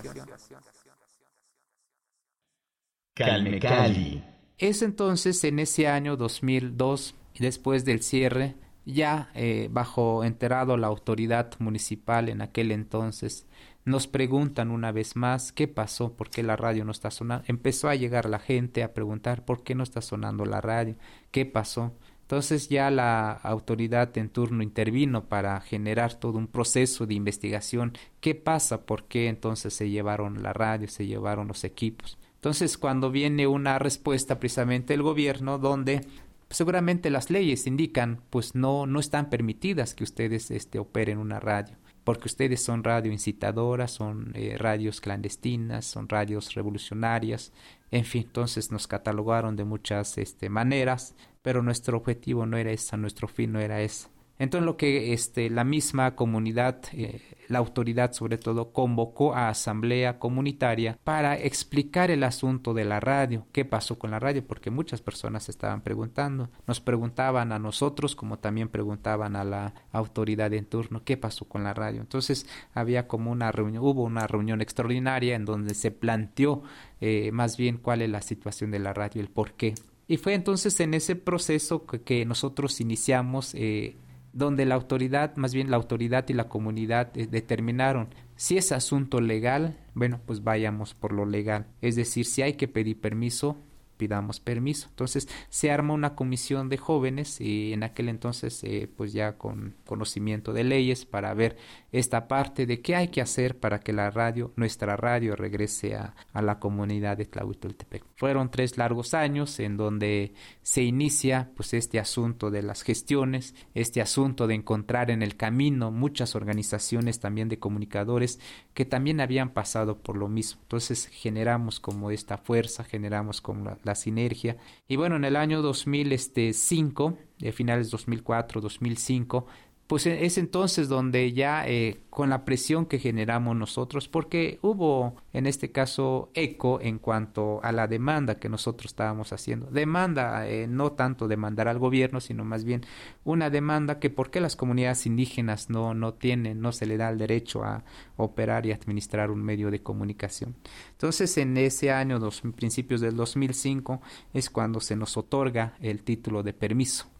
Calme 3.13 3.59
Cali. 3.59 4.23
Es 4.57 4.81
entonces 4.81 5.43
en 5.43 5.59
ese 5.59 5.87
año 5.87 6.15
2002, 6.15 7.15
después 7.39 7.83
del 7.83 8.01
cierre, 8.01 8.55
ya 8.85 9.29
eh, 9.35 9.69
bajo 9.71 10.23
enterado 10.23 10.77
la 10.77 10.87
autoridad 10.87 11.51
municipal 11.59 12.29
en 12.29 12.41
aquel 12.41 12.71
entonces, 12.71 13.45
nos 13.83 14.07
preguntan 14.07 14.69
una 14.71 14.91
vez 14.91 15.15
más 15.15 15.51
qué 15.51 15.67
pasó, 15.67 16.13
por 16.13 16.29
qué 16.29 16.43
la 16.43 16.55
radio 16.55 16.85
no 16.85 16.91
está 16.91 17.09
sonando. 17.09 17.45
Empezó 17.47 17.89
a 17.89 17.95
llegar 17.95 18.29
la 18.29 18.39
gente 18.39 18.83
a 18.83 18.93
preguntar 18.93 19.43
por 19.43 19.63
qué 19.63 19.73
no 19.75 19.83
está 19.83 20.01
sonando 20.01 20.45
la 20.45 20.61
radio, 20.61 20.95
qué 21.31 21.45
pasó. 21.45 21.93
Entonces 22.21 22.69
ya 22.69 22.89
la 22.91 23.31
autoridad 23.31 24.17
en 24.17 24.29
turno 24.29 24.63
intervino 24.63 25.25
para 25.25 25.59
generar 25.59 26.13
todo 26.13 26.37
un 26.37 26.47
proceso 26.47 27.05
de 27.05 27.15
investigación. 27.15 27.97
¿Qué 28.21 28.35
pasa? 28.35 28.85
¿Por 28.85 29.05
qué 29.05 29.27
entonces 29.27 29.73
se 29.73 29.89
llevaron 29.89 30.41
la 30.41 30.53
radio, 30.53 30.87
se 30.87 31.07
llevaron 31.07 31.47
los 31.47 31.63
equipos? 31.65 32.17
Entonces 32.35 32.77
cuando 32.77 33.11
viene 33.11 33.47
una 33.47 33.79
respuesta 33.79 34.39
precisamente 34.39 34.93
del 34.93 35.01
gobierno 35.01 35.57
donde 35.57 36.05
seguramente 36.51 37.09
las 37.09 37.29
leyes 37.29 37.67
indican 37.67 38.21
pues 38.29 38.55
no 38.55 38.85
no 38.85 38.99
están 38.99 39.29
permitidas 39.29 39.93
que 39.93 40.03
ustedes 40.03 40.51
este 40.51 40.79
operen 40.79 41.17
una 41.17 41.39
radio 41.39 41.75
porque 42.03 42.27
ustedes 42.27 42.63
son 42.63 42.83
radio 42.83 43.11
incitadoras, 43.11 43.91
son 43.91 44.31
eh, 44.33 44.57
radios 44.57 45.01
clandestinas, 45.01 45.85
son 45.85 46.09
radios 46.09 46.53
revolucionarias, 46.55 47.53
en 47.91 48.05
fin, 48.05 48.23
entonces 48.25 48.71
nos 48.71 48.87
catalogaron 48.87 49.55
de 49.55 49.65
muchas 49.65 50.17
este, 50.17 50.49
maneras, 50.49 51.15
pero 51.41 51.61
nuestro 51.61 51.97
objetivo 51.97 52.45
no 52.45 52.57
era 52.57 52.71
esa, 52.71 52.97
nuestro 52.97 53.27
fin 53.27 53.51
no 53.51 53.59
era 53.59 53.81
ese. 53.81 54.07
Entonces 54.41 54.65
lo 54.65 54.75
que 54.75 55.13
este, 55.13 55.51
la 55.51 55.63
misma 55.63 56.15
comunidad, 56.15 56.81
eh, 56.93 57.21
la 57.47 57.59
autoridad 57.59 58.11
sobre 58.13 58.39
todo, 58.39 58.73
convocó 58.73 59.35
a 59.35 59.49
asamblea 59.49 60.17
comunitaria 60.17 60.97
para 61.03 61.37
explicar 61.37 62.09
el 62.09 62.23
asunto 62.23 62.73
de 62.73 62.83
la 62.83 62.99
radio, 62.99 63.45
qué 63.51 63.65
pasó 63.65 63.99
con 63.99 64.09
la 64.09 64.17
radio, 64.17 64.43
porque 64.43 64.71
muchas 64.71 64.99
personas 64.99 65.47
estaban 65.47 65.81
preguntando, 65.81 66.49
nos 66.65 66.79
preguntaban 66.79 67.51
a 67.51 67.59
nosotros 67.59 68.15
como 68.15 68.39
también 68.39 68.69
preguntaban 68.69 69.35
a 69.35 69.43
la 69.43 69.75
autoridad 69.91 70.51
en 70.55 70.65
turno, 70.65 71.03
qué 71.05 71.17
pasó 71.17 71.45
con 71.45 71.63
la 71.63 71.75
radio. 71.75 72.01
Entonces 72.01 72.47
había 72.73 73.07
como 73.07 73.29
una 73.29 73.51
reunión, 73.51 73.83
hubo 73.83 74.01
una 74.01 74.25
reunión 74.25 74.59
extraordinaria 74.59 75.35
en 75.35 75.45
donde 75.45 75.75
se 75.75 75.91
planteó 75.91 76.63
eh, 76.99 77.31
más 77.31 77.57
bien 77.57 77.77
cuál 77.77 78.01
es 78.01 78.09
la 78.09 78.23
situación 78.23 78.71
de 78.71 78.79
la 78.79 78.91
radio, 78.91 79.21
el 79.21 79.29
por 79.29 79.53
qué. 79.53 79.75
Y 80.07 80.17
fue 80.17 80.33
entonces 80.33 80.79
en 80.79 80.95
ese 80.95 81.15
proceso 81.15 81.85
que, 81.85 82.25
nosotros 82.25 82.81
iniciamos 82.81 83.53
eh, 83.53 83.97
donde 84.33 84.65
la 84.65 84.75
autoridad, 84.75 85.35
más 85.35 85.53
bien 85.53 85.69
la 85.69 85.77
autoridad 85.77 86.27
y 86.29 86.33
la 86.33 86.47
comunidad 86.47 87.15
eh, 87.17 87.27
determinaron 87.27 88.09
si 88.41 88.57
es 88.57 88.71
asunto 88.71 89.21
legal, 89.21 89.77
bueno, 89.93 90.19
pues 90.25 90.43
vayamos 90.43 90.95
por 90.95 91.13
lo 91.13 91.27
legal. 91.27 91.67
Es 91.79 91.95
decir, 91.95 92.25
si 92.25 92.41
hay 92.41 92.53
que 92.53 92.67
pedir 92.67 92.99
permiso, 92.99 93.57
pidamos 94.01 94.39
permiso. 94.39 94.87
Entonces 94.89 95.29
se 95.49 95.69
arma 95.69 95.93
una 95.93 96.15
comisión 96.15 96.69
de 96.69 96.77
jóvenes 96.77 97.39
y 97.39 97.71
en 97.71 97.83
aquel 97.83 98.09
entonces 98.09 98.63
eh, 98.63 98.89
pues 98.97 99.13
ya 99.13 99.37
con 99.37 99.75
conocimiento 99.85 100.53
de 100.53 100.63
leyes 100.63 101.05
para 101.05 101.31
ver 101.35 101.55
esta 101.91 102.27
parte 102.27 102.65
de 102.65 102.81
qué 102.81 102.95
hay 102.95 103.09
que 103.09 103.21
hacer 103.21 103.59
para 103.59 103.79
que 103.79 103.93
la 103.93 104.09
radio, 104.09 104.53
nuestra 104.55 104.97
radio 104.97 105.35
regrese 105.35 105.95
a, 105.95 106.15
la 106.33 106.57
comunidad 106.57 107.15
de 107.17 107.25
Tlahuitoltepec. 107.25 108.03
Fueron 108.15 108.49
tres 108.49 108.75
largos 108.75 109.13
años 109.13 109.59
en 109.59 109.77
donde 109.77 110.33
se 110.63 110.81
inicia 110.81 111.51
pues 111.55 111.75
este 111.75 111.99
asunto 111.99 112.49
de 112.49 112.63
las 112.63 112.81
gestiones, 112.81 113.53
este 113.75 114.01
asunto 114.01 114.47
de 114.47 114.55
encontrar 114.55 115.11
en 115.11 115.21
el 115.21 115.35
camino 115.35 115.91
muchas 115.91 116.35
organizaciones 116.35 117.19
también 117.19 117.49
de 117.49 117.59
comunicadores 117.59 118.39
que 118.73 118.85
también 118.85 119.21
habían 119.21 119.51
pasado 119.51 119.99
por 119.99 120.17
lo 120.17 120.27
mismo. 120.27 120.61
Entonces 120.63 121.05
generamos 121.05 121.79
como 121.79 122.09
esta 122.09 122.37
fuerza, 122.37 122.83
generamos 122.83 123.41
como 123.41 123.77
la 123.83 123.90
sinergia. 123.95 124.57
Y 124.87 124.95
bueno, 124.95 125.15
en 125.15 125.25
el 125.25 125.35
año 125.35 125.61
2005, 125.61 127.17
de 127.39 127.51
finales 127.51 127.89
2004, 127.91 128.61
2005, 128.61 129.45
pues 129.91 130.05
e, 130.05 130.25
es 130.25 130.37
entonces 130.37 130.87
donde 130.87 131.33
ya 131.33 131.67
eh, 131.67 131.99
con 132.09 132.29
la 132.29 132.45
presión 132.45 132.85
que 132.85 132.97
generamos 132.97 133.57
nosotros, 133.57 134.07
porque 134.07 134.57
hubo 134.61 135.17
en 135.33 135.45
este 135.45 135.73
caso 135.73 136.31
eco 136.33 136.79
en 136.79 136.97
cuanto 136.97 137.59
a 137.61 137.73
la 137.73 137.87
demanda 137.87 138.39
que 138.39 138.47
nosotros 138.47 138.93
estábamos 138.93 139.33
haciendo. 139.33 139.65
Demanda, 139.69 140.47
eh, 140.47 140.65
no 140.65 140.93
tanto 140.93 141.27
demandar 141.27 141.67
al 141.67 141.77
gobierno, 141.77 142.21
sino 142.21 142.45
más 142.45 142.63
bien 142.63 142.85
una 143.25 143.49
demanda 143.49 143.99
que 143.99 144.09
por 144.09 144.31
qué 144.31 144.39
las 144.39 144.55
comunidades 144.55 145.05
indígenas 145.05 145.69
no, 145.69 145.93
no 145.93 146.13
tienen, 146.13 146.61
no 146.61 146.71
se 146.71 146.85
le 146.85 146.95
da 146.95 147.09
el 147.09 147.17
derecho 147.17 147.65
a 147.65 147.83
operar 148.15 148.65
y 148.65 148.71
administrar 148.71 149.29
un 149.29 149.43
medio 149.43 149.71
de 149.71 149.83
comunicación. 149.83 150.55
Entonces 150.91 151.37
en 151.37 151.57
ese 151.57 151.91
año, 151.91 152.17
dos, 152.17 152.43
principios 152.55 153.01
del 153.01 153.17
2005, 153.17 153.99
es 154.33 154.49
cuando 154.49 154.79
se 154.79 154.95
nos 154.95 155.17
otorga 155.17 155.73
el 155.81 156.01
título 156.01 156.43
de 156.43 156.53
permiso 156.53 157.11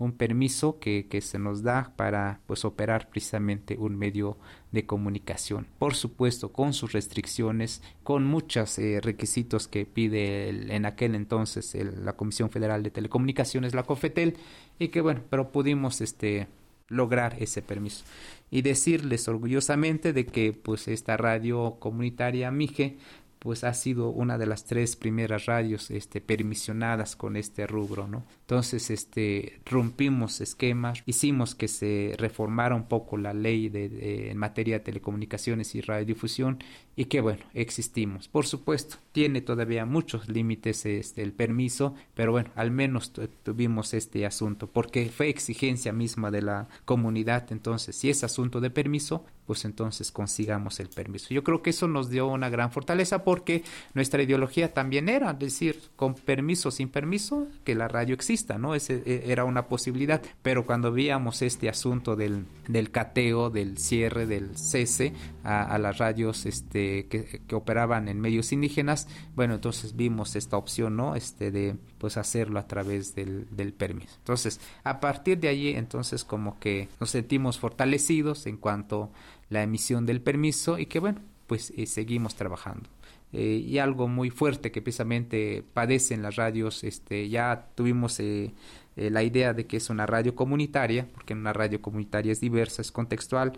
un 0.00 0.12
permiso 0.12 0.78
que, 0.80 1.06
que, 1.08 1.20
se 1.20 1.38
nos 1.38 1.62
da 1.62 1.92
para 1.94 2.40
pues 2.46 2.64
operar 2.64 3.10
precisamente 3.10 3.76
un 3.78 3.96
medio 3.96 4.38
de 4.72 4.86
comunicación. 4.86 5.66
Por 5.78 5.94
supuesto 5.94 6.52
con 6.52 6.72
sus 6.72 6.92
restricciones 6.92 7.82
con 8.02 8.24
muchos 8.24 8.78
eh, 8.78 9.00
requisitos 9.02 9.68
que 9.68 9.84
pide 9.84 10.48
en 10.74 10.86
aquel 10.86 11.14
entonces 11.14 11.76
la 12.02 12.14
Comisión 12.14 12.50
Federal 12.50 12.82
de 12.82 12.90
Telecomunicaciones 12.90 13.74
la 13.74 13.82
COFETEL 13.82 14.38
y 14.78 14.88
que 14.88 15.02
bueno 15.02 15.20
pero 15.28 15.52
pudimos 15.52 16.00
este 16.00 16.48
lograr 16.90 17.36
ese 17.38 17.62
permiso. 17.62 18.04
Y 18.50 18.62
decirles 18.62 19.28
orgullosamente 19.28 20.12
de 20.12 20.26
que 20.26 20.52
pues 20.52 20.88
esta 20.88 21.16
radio 21.16 21.76
comunitaria 21.78 22.50
Mije 22.50 22.98
pues 23.40 23.64
ha 23.64 23.72
sido 23.72 24.10
una 24.10 24.36
de 24.36 24.44
las 24.44 24.66
tres 24.66 24.96
primeras 24.96 25.46
radios 25.46 25.90
este, 25.90 26.20
permisionadas 26.20 27.16
con 27.16 27.36
este 27.36 27.66
rubro, 27.66 28.06
¿no? 28.06 28.22
Entonces, 28.42 28.90
este, 28.90 29.60
rompimos 29.64 30.42
esquemas, 30.42 31.02
hicimos 31.06 31.54
que 31.54 31.66
se 31.66 32.14
reformara 32.18 32.74
un 32.74 32.86
poco 32.86 33.16
la 33.16 33.32
ley 33.32 33.70
de, 33.70 34.30
en 34.30 34.36
materia 34.36 34.78
de 34.78 34.84
telecomunicaciones 34.84 35.74
y 35.74 35.80
radiodifusión 35.80 36.62
y 36.96 37.06
que, 37.06 37.22
bueno, 37.22 37.42
existimos. 37.54 38.28
Por 38.28 38.46
supuesto, 38.46 38.96
tiene 39.12 39.40
todavía 39.40 39.84
muchos 39.86 40.28
límites 40.28 40.86
este, 40.86 41.22
el 41.22 41.32
permiso, 41.32 41.94
pero 42.14 42.32
bueno, 42.32 42.50
al 42.54 42.70
menos 42.70 43.12
tuvimos 43.42 43.94
este 43.94 44.24
asunto, 44.26 44.68
porque 44.68 45.10
fue 45.10 45.28
exigencia 45.28 45.92
misma 45.92 46.30
de 46.30 46.42
la 46.42 46.68
comunidad, 46.84 47.50
entonces, 47.50 47.96
si 47.96 48.10
es 48.10 48.22
asunto 48.24 48.60
de 48.60 48.70
permiso, 48.70 49.24
pues 49.50 49.64
entonces 49.64 50.12
consigamos 50.12 50.78
el 50.78 50.90
permiso. 50.90 51.34
Yo 51.34 51.42
creo 51.42 51.60
que 51.60 51.70
eso 51.70 51.88
nos 51.88 52.08
dio 52.08 52.28
una 52.28 52.48
gran 52.48 52.70
fortaleza 52.70 53.24
porque 53.24 53.64
nuestra 53.94 54.22
ideología 54.22 54.72
también 54.72 55.08
era 55.08 55.32
decir, 55.32 55.80
con 55.96 56.14
permiso, 56.14 56.70
sin 56.70 56.88
permiso, 56.88 57.48
que 57.64 57.74
la 57.74 57.88
radio 57.88 58.14
exista, 58.14 58.58
¿no? 58.58 58.76
Ese 58.76 59.02
e, 59.04 59.32
era 59.32 59.44
una 59.44 59.66
posibilidad, 59.66 60.22
pero 60.42 60.64
cuando 60.64 60.92
veíamos 60.92 61.42
este 61.42 61.68
asunto 61.68 62.14
del, 62.14 62.44
del 62.68 62.92
cateo, 62.92 63.50
del 63.50 63.76
cierre, 63.78 64.26
del 64.26 64.56
cese 64.56 65.14
a, 65.42 65.78
las 65.78 65.98
radios 65.98 66.46
este, 66.46 67.06
que, 67.08 67.42
que, 67.44 67.54
operaban 67.56 68.08
en 68.08 68.20
medios 68.20 68.52
indígenas, 68.52 68.99
bueno, 69.34 69.54
entonces 69.54 69.96
vimos 69.96 70.36
esta 70.36 70.56
opción, 70.56 70.96
¿no? 70.96 71.16
Este 71.16 71.50
de 71.50 71.76
pues 71.98 72.16
hacerlo 72.16 72.58
a 72.58 72.66
través 72.66 73.14
del, 73.14 73.46
permiso. 73.76 74.14
Entonces, 74.18 74.60
a 74.84 75.00
partir 75.00 75.38
de 75.38 75.48
allí, 75.48 75.70
entonces 75.70 76.24
como 76.24 76.58
que 76.58 76.88
nos 76.98 77.10
sentimos 77.10 77.58
fortalecidos 77.58 78.46
en 78.46 78.56
cuanto 78.56 79.10
la 79.48 79.62
emisión 79.62 80.06
del 80.06 80.20
permiso 80.20 80.78
y 80.78 80.86
que 80.86 81.00
bueno, 81.00 81.20
pues 81.46 81.72
eh, 81.76 81.86
seguimos 81.86 82.34
trabajando. 82.34 82.88
Eh, 83.32 83.64
y 83.64 83.78
algo 83.78 84.08
muy 84.08 84.30
fuerte 84.30 84.72
que 84.72 84.82
precisamente 84.82 85.62
padecen 85.72 86.22
las 86.22 86.36
radios, 86.36 86.82
este, 86.82 87.28
ya 87.28 87.68
tuvimos 87.76 88.18
eh, 88.18 88.52
la 88.96 89.22
idea 89.22 89.52
de 89.52 89.66
que 89.66 89.76
es 89.76 89.88
una 89.88 90.04
radio 90.04 90.34
comunitaria, 90.34 91.06
porque 91.14 91.34
una 91.34 91.52
radio 91.52 91.80
comunitaria 91.80 92.32
es 92.32 92.40
diversa, 92.40 92.82
es 92.82 92.90
contextual, 92.90 93.52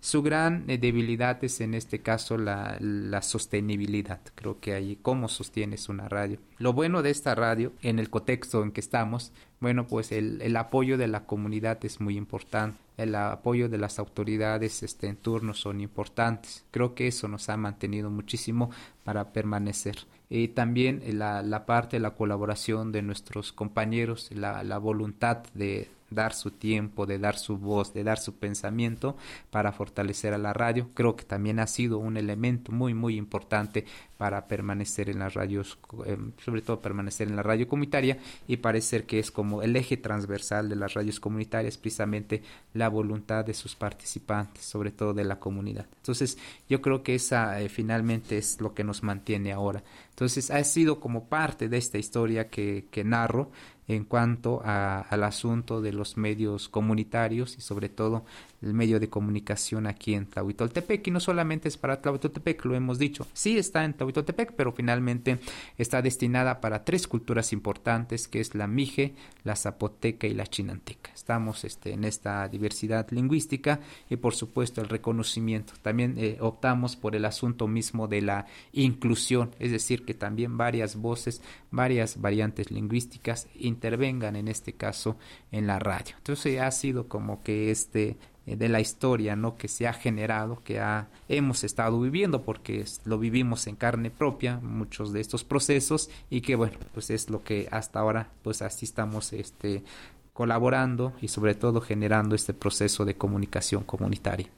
Su 0.00 0.22
gran 0.22 0.64
eh, 0.68 0.78
debilidad 0.78 1.42
es 1.42 1.60
en 1.60 1.74
este 1.74 2.00
caso 2.00 2.38
la, 2.38 2.76
la, 2.80 3.20
sostenibilidad. 3.20 4.20
Creo 4.36 4.60
que 4.60 4.74
ahí 4.74 4.96
cómo 5.02 5.28
sostienes 5.28 5.88
una 5.88 6.08
radio. 6.08 6.38
Lo 6.58 6.72
bueno 6.72 7.02
de 7.02 7.10
esta 7.10 7.34
radio, 7.34 7.72
en 7.82 7.98
el 7.98 8.08
contexto 8.08 8.62
en 8.62 8.70
que 8.70 8.80
estamos, 8.80 9.32
bueno, 9.58 9.88
pues 9.88 10.12
el, 10.12 10.40
el 10.40 10.56
apoyo 10.56 10.98
de 10.98 11.08
la 11.08 11.26
comunidad 11.26 11.84
es 11.84 12.00
muy 12.00 12.16
importante. 12.16 12.78
El 12.96 13.14
apoyo 13.16 13.68
de 13.68 13.78
las 13.78 13.98
autoridades 13.98 14.82
este, 14.84 15.08
en 15.08 15.16
turno 15.16 15.52
son 15.52 15.80
importantes. 15.80 16.64
Creo 16.70 16.94
que 16.94 17.08
eso 17.08 17.26
nos 17.26 17.48
ha 17.48 17.56
mantenido 17.56 18.08
muchísimo 18.08 18.70
para 19.02 19.32
permanecer. 19.32 19.96
Y 20.30 20.48
también 20.48 21.02
la, 21.18 21.42
la 21.42 21.66
parte 21.66 21.98
la 21.98 22.14
colaboración 22.14 22.92
de 22.92 23.02
nuestros 23.02 23.52
compañeros, 23.52 24.30
la, 24.32 24.62
la 24.62 24.78
voluntad 24.78 25.38
de, 25.54 25.88
dar 26.10 26.32
su 26.32 26.50
tiempo, 26.50 27.06
de 27.06 27.18
dar 27.18 27.38
su 27.38 27.58
voz, 27.58 27.92
de 27.92 28.04
dar 28.04 28.18
su 28.18 28.36
pensamiento 28.36 29.16
para 29.50 29.72
fortalecer 29.72 30.34
a 30.34 30.38
la 30.38 30.52
radio. 30.52 30.88
Creo 30.94 31.16
que 31.16 31.24
también 31.24 31.58
ha 31.60 31.66
sido 31.66 31.98
un 31.98 32.16
elemento 32.16 32.72
muy, 32.72 32.94
muy 32.94 33.16
importante 33.16 33.84
para 34.16 34.48
permanecer 34.48 35.08
en 35.08 35.20
las 35.20 35.34
radios, 35.34 35.78
em, 36.04 36.32
sobre 36.44 36.60
todo 36.60 36.80
permanecer 36.80 37.28
en 37.28 37.36
la 37.36 37.42
radio 37.42 37.68
comunitaria 37.68 38.18
y 38.48 38.56
parecer 38.56 39.06
que 39.06 39.20
es 39.20 39.30
como 39.30 39.62
el 39.62 39.76
eje 39.76 39.96
transversal 39.96 40.68
de 40.68 40.76
las 40.76 40.94
radios 40.94 41.20
comunitarias, 41.20 41.78
precisamente 41.78 42.42
la 42.74 42.88
voluntad 42.88 43.44
de 43.44 43.54
sus 43.54 43.76
participantes, 43.76 44.64
sobre 44.64 44.90
todo 44.90 45.14
de 45.14 45.24
la 45.24 45.38
comunidad. 45.38 45.86
Entonces, 45.96 46.36
yo 46.68 46.82
creo 46.82 47.02
que 47.02 47.14
esa 47.14 47.60
eh, 47.60 47.68
finalmente 47.68 48.38
es 48.38 48.60
lo 48.60 48.74
que 48.74 48.82
nos 48.82 49.02
mantiene 49.02 49.52
ahora. 49.52 49.84
Entonces, 50.10 50.50
ha 50.50 50.64
sido 50.64 50.98
como 50.98 51.28
parte 51.28 51.68
de 51.68 51.76
esta 51.76 51.98
historia 51.98 52.48
que, 52.48 52.86
que 52.90 53.04
narro 53.04 53.52
en 53.88 54.04
cuanto 54.04 54.60
al 54.64 55.24
asunto 55.24 55.80
de 55.80 55.92
los 55.92 56.16
medios 56.16 56.68
comunitarios 56.68 57.56
y 57.56 57.62
sobre 57.62 57.88
todo 57.88 58.24
el 58.62 58.74
medio 58.74 58.98
de 58.98 59.08
comunicación 59.08 59.86
aquí 59.86 60.14
en 60.14 60.26
Tlahuitoltepec 60.26 61.06
y 61.06 61.10
no 61.10 61.20
solamente 61.20 61.68
es 61.68 61.76
para 61.76 62.00
Tlahuitoltepec, 62.00 62.64
lo 62.64 62.74
hemos 62.74 62.98
dicho, 62.98 63.26
sí 63.32 63.56
está 63.56 63.84
en 63.84 63.94
Tlahuitoltepec, 63.94 64.52
pero 64.52 64.72
finalmente 64.72 65.38
está 65.76 66.02
destinada 66.02 66.60
para 66.60 66.84
tres 66.84 67.06
culturas 67.06 67.52
importantes 67.52 68.26
que 68.26 68.40
es 68.40 68.54
la 68.54 68.66
Mije, 68.66 69.14
la 69.44 69.56
Zapoteca 69.56 70.26
y 70.26 70.34
la 70.34 70.46
Chinanteca. 70.46 71.10
Estamos 71.14 71.64
este, 71.64 71.92
en 71.92 72.04
esta 72.04 72.48
diversidad 72.48 73.08
lingüística 73.10 73.80
y 74.10 74.16
por 74.16 74.34
supuesto 74.34 74.80
el 74.80 74.88
reconocimiento. 74.88 75.74
También 75.82 76.14
eh, 76.18 76.38
optamos 76.40 76.96
por 76.96 77.14
el 77.14 77.24
asunto 77.24 77.68
mismo 77.68 78.08
de 78.08 78.22
la 78.22 78.46
inclusión, 78.72 79.50
es 79.58 79.70
decir, 79.70 80.04
que 80.04 80.14
también 80.14 80.56
varias 80.56 80.96
voces, 80.96 81.42
varias 81.70 82.20
variantes 82.20 82.70
lingüísticas 82.70 83.48
intervengan 83.54 84.36
en 84.36 84.48
este 84.48 84.72
caso 84.72 85.16
en 85.52 85.66
la 85.66 85.78
radio. 85.78 86.14
Entonces 86.18 86.60
ha 86.60 86.70
sido 86.70 87.08
como 87.08 87.42
que 87.42 87.70
este 87.70 88.16
eh, 88.48 88.56
de 88.56 88.68
la 88.68 88.80
historia 88.80 89.36
no 89.36 89.56
que 89.56 89.68
se 89.68 89.86
ha 89.86 89.92
generado 89.92 90.62
que 90.64 90.80
ha, 90.80 91.08
hemos 91.28 91.64
estado 91.64 92.00
viviendo 92.00 92.42
porque 92.42 92.84
lo 93.04 93.18
vivimos 93.18 93.66
en 93.66 93.76
carne 93.76 94.10
propia 94.10 94.58
muchos 94.62 95.12
de 95.12 95.20
estos 95.20 95.44
procesos 95.44 96.08
y 96.30 96.40
que 96.40 96.56
bueno 96.56 96.78
pues 96.94 97.10
es 97.10 97.28
lo 97.28 97.42
que 97.42 97.68
hasta 97.70 98.00
ahora 98.00 98.30
pues 98.42 98.62
así 98.62 98.86
estamos 98.86 99.32
este 99.32 99.84
colaborando 100.32 101.12
y 101.20 101.28
sobre 101.28 101.54
todo 101.54 101.80
generando 101.80 102.34
este 102.34 102.54
proceso 102.54 103.04
de 103.04 103.16
comunicación 103.16 103.82
comunitaria. 103.82 104.48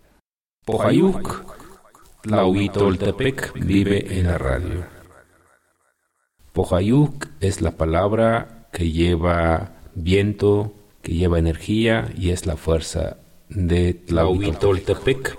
Pojayuk 0.66 1.56
Tlahuitoltepec 2.20 3.54
vive 3.54 4.18
en 4.18 4.26
la 4.26 4.36
radio. 4.36 4.84
Pojayuk 6.52 7.28
es 7.40 7.62
la 7.62 7.70
palabra 7.72 8.68
que 8.72 8.90
lleva 8.90 9.70
viento, 9.94 10.74
que 11.00 11.14
lleva 11.14 11.38
energía 11.38 12.12
y 12.14 12.28
es 12.28 12.44
la 12.44 12.56
fuerza 12.56 13.16
de 13.50 13.94
Tlahuitoltepec. 14.06 15.36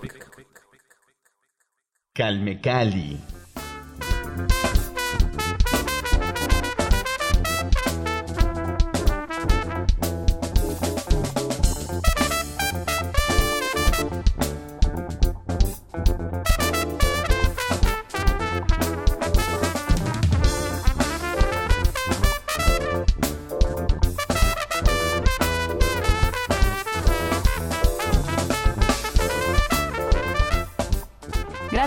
Calme 2.14 2.60
Cali. 2.60 3.41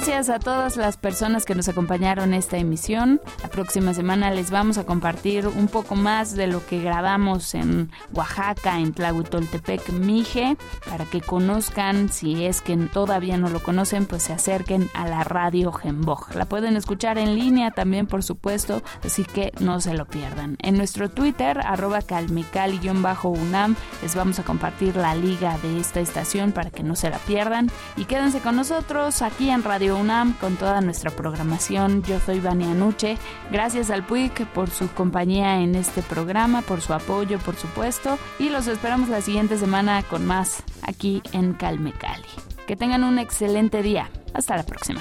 Gracias 0.07 0.29
a 0.29 0.39
todas 0.39 0.77
las 0.77 0.99
personas 0.99 1.47
que 1.47 1.55
nos 1.55 1.67
acompañaron 1.67 2.35
en 2.35 2.35
esta 2.35 2.59
emisión. 2.59 3.23
Próxima 3.55 3.95
semana 3.95 4.33
les 4.33 4.51
vamos 4.51 4.79
a 4.79 4.85
compartir 4.85 5.47
un 5.47 5.69
poco 5.69 5.95
más 5.95 6.35
de 6.35 6.49
lo 6.49 6.67
que 6.67 6.83
grabamos 6.83 7.55
en 7.55 7.89
Oaxaca, 8.13 8.81
en 8.81 8.93
Tlahuitoltepec, 8.93 9.91
Mije, 9.91 10.57
para 10.89 11.05
que 11.05 11.21
conozcan, 11.21 12.09
si 12.09 12.47
es 12.47 12.61
que 12.61 12.77
todavía 12.77 13.37
no 13.37 13.51
lo 13.51 13.63
conocen, 13.63 14.07
pues 14.07 14.25
se 14.25 14.33
acerquen 14.33 14.91
a 14.93 15.07
la 15.07 15.23
radio 15.23 15.71
Gemboj. 15.71 16.35
La 16.35 16.47
pueden 16.47 16.77
escuchar 16.77 17.17
en 17.17 17.37
línea 17.37 17.71
también, 17.71 18.09
por 18.09 18.25
supuesto, 18.25 18.83
así 19.05 19.23
que 19.23 19.53
no 19.61 19.81
se 19.81 19.95
lo 19.95 20.07
pierdan. 20.07 20.57
En 20.61 20.77
nuestro 20.77 21.09
Twitter, 21.09 21.61
arroba 21.65 22.03
calmical-unam, 22.03 23.77
les 24.03 24.17
vamos 24.17 24.41
a 24.41 24.43
compartir 24.43 24.97
la 24.97 25.15
liga 25.15 25.59
de 25.59 25.79
esta 25.79 26.01
estación 26.01 26.51
para 26.51 26.71
que 26.71 26.83
no 26.83 26.97
se 26.97 27.09
la 27.09 27.19
pierdan. 27.19 27.71
Y 27.97 28.07
quédense 28.07 28.41
con 28.41 28.57
nosotros 28.57 29.23
aquí 29.23 29.51
en 29.51 29.63
Radio 29.63 29.97
UNAM 29.97 30.33
con 30.39 30.57
toda 30.57 30.81
nuestra 30.81 31.13
programación. 31.13 32.03
Yo 32.03 32.19
soy 32.19 32.41
Vania 32.41 32.75
Nuche. 32.75 33.17
Gracias 33.51 33.91
al 33.91 34.05
PUIC 34.05 34.47
por 34.47 34.71
su 34.71 34.89
compañía 34.93 35.61
en 35.61 35.75
este 35.75 36.03
programa, 36.03 36.63
por 36.63 36.81
su 36.81 36.93
apoyo, 36.93 37.39
por 37.39 37.57
supuesto. 37.57 38.19
Y 38.39 38.49
los 38.49 38.67
esperamos 38.67 39.09
la 39.09 39.21
siguiente 39.21 39.59
semana 39.59 40.03
con 40.03 40.27
más 40.27 40.63
aquí 40.83 41.23
en 41.33 41.53
Calme 41.53 41.93
Cali. 41.93 42.25
Que 42.67 42.77
tengan 42.77 43.05
un 43.05 43.19
excelente 43.19 43.83
día. 43.83 44.11
Hasta 44.33 44.57
la 44.57 44.65
próxima. 44.65 45.01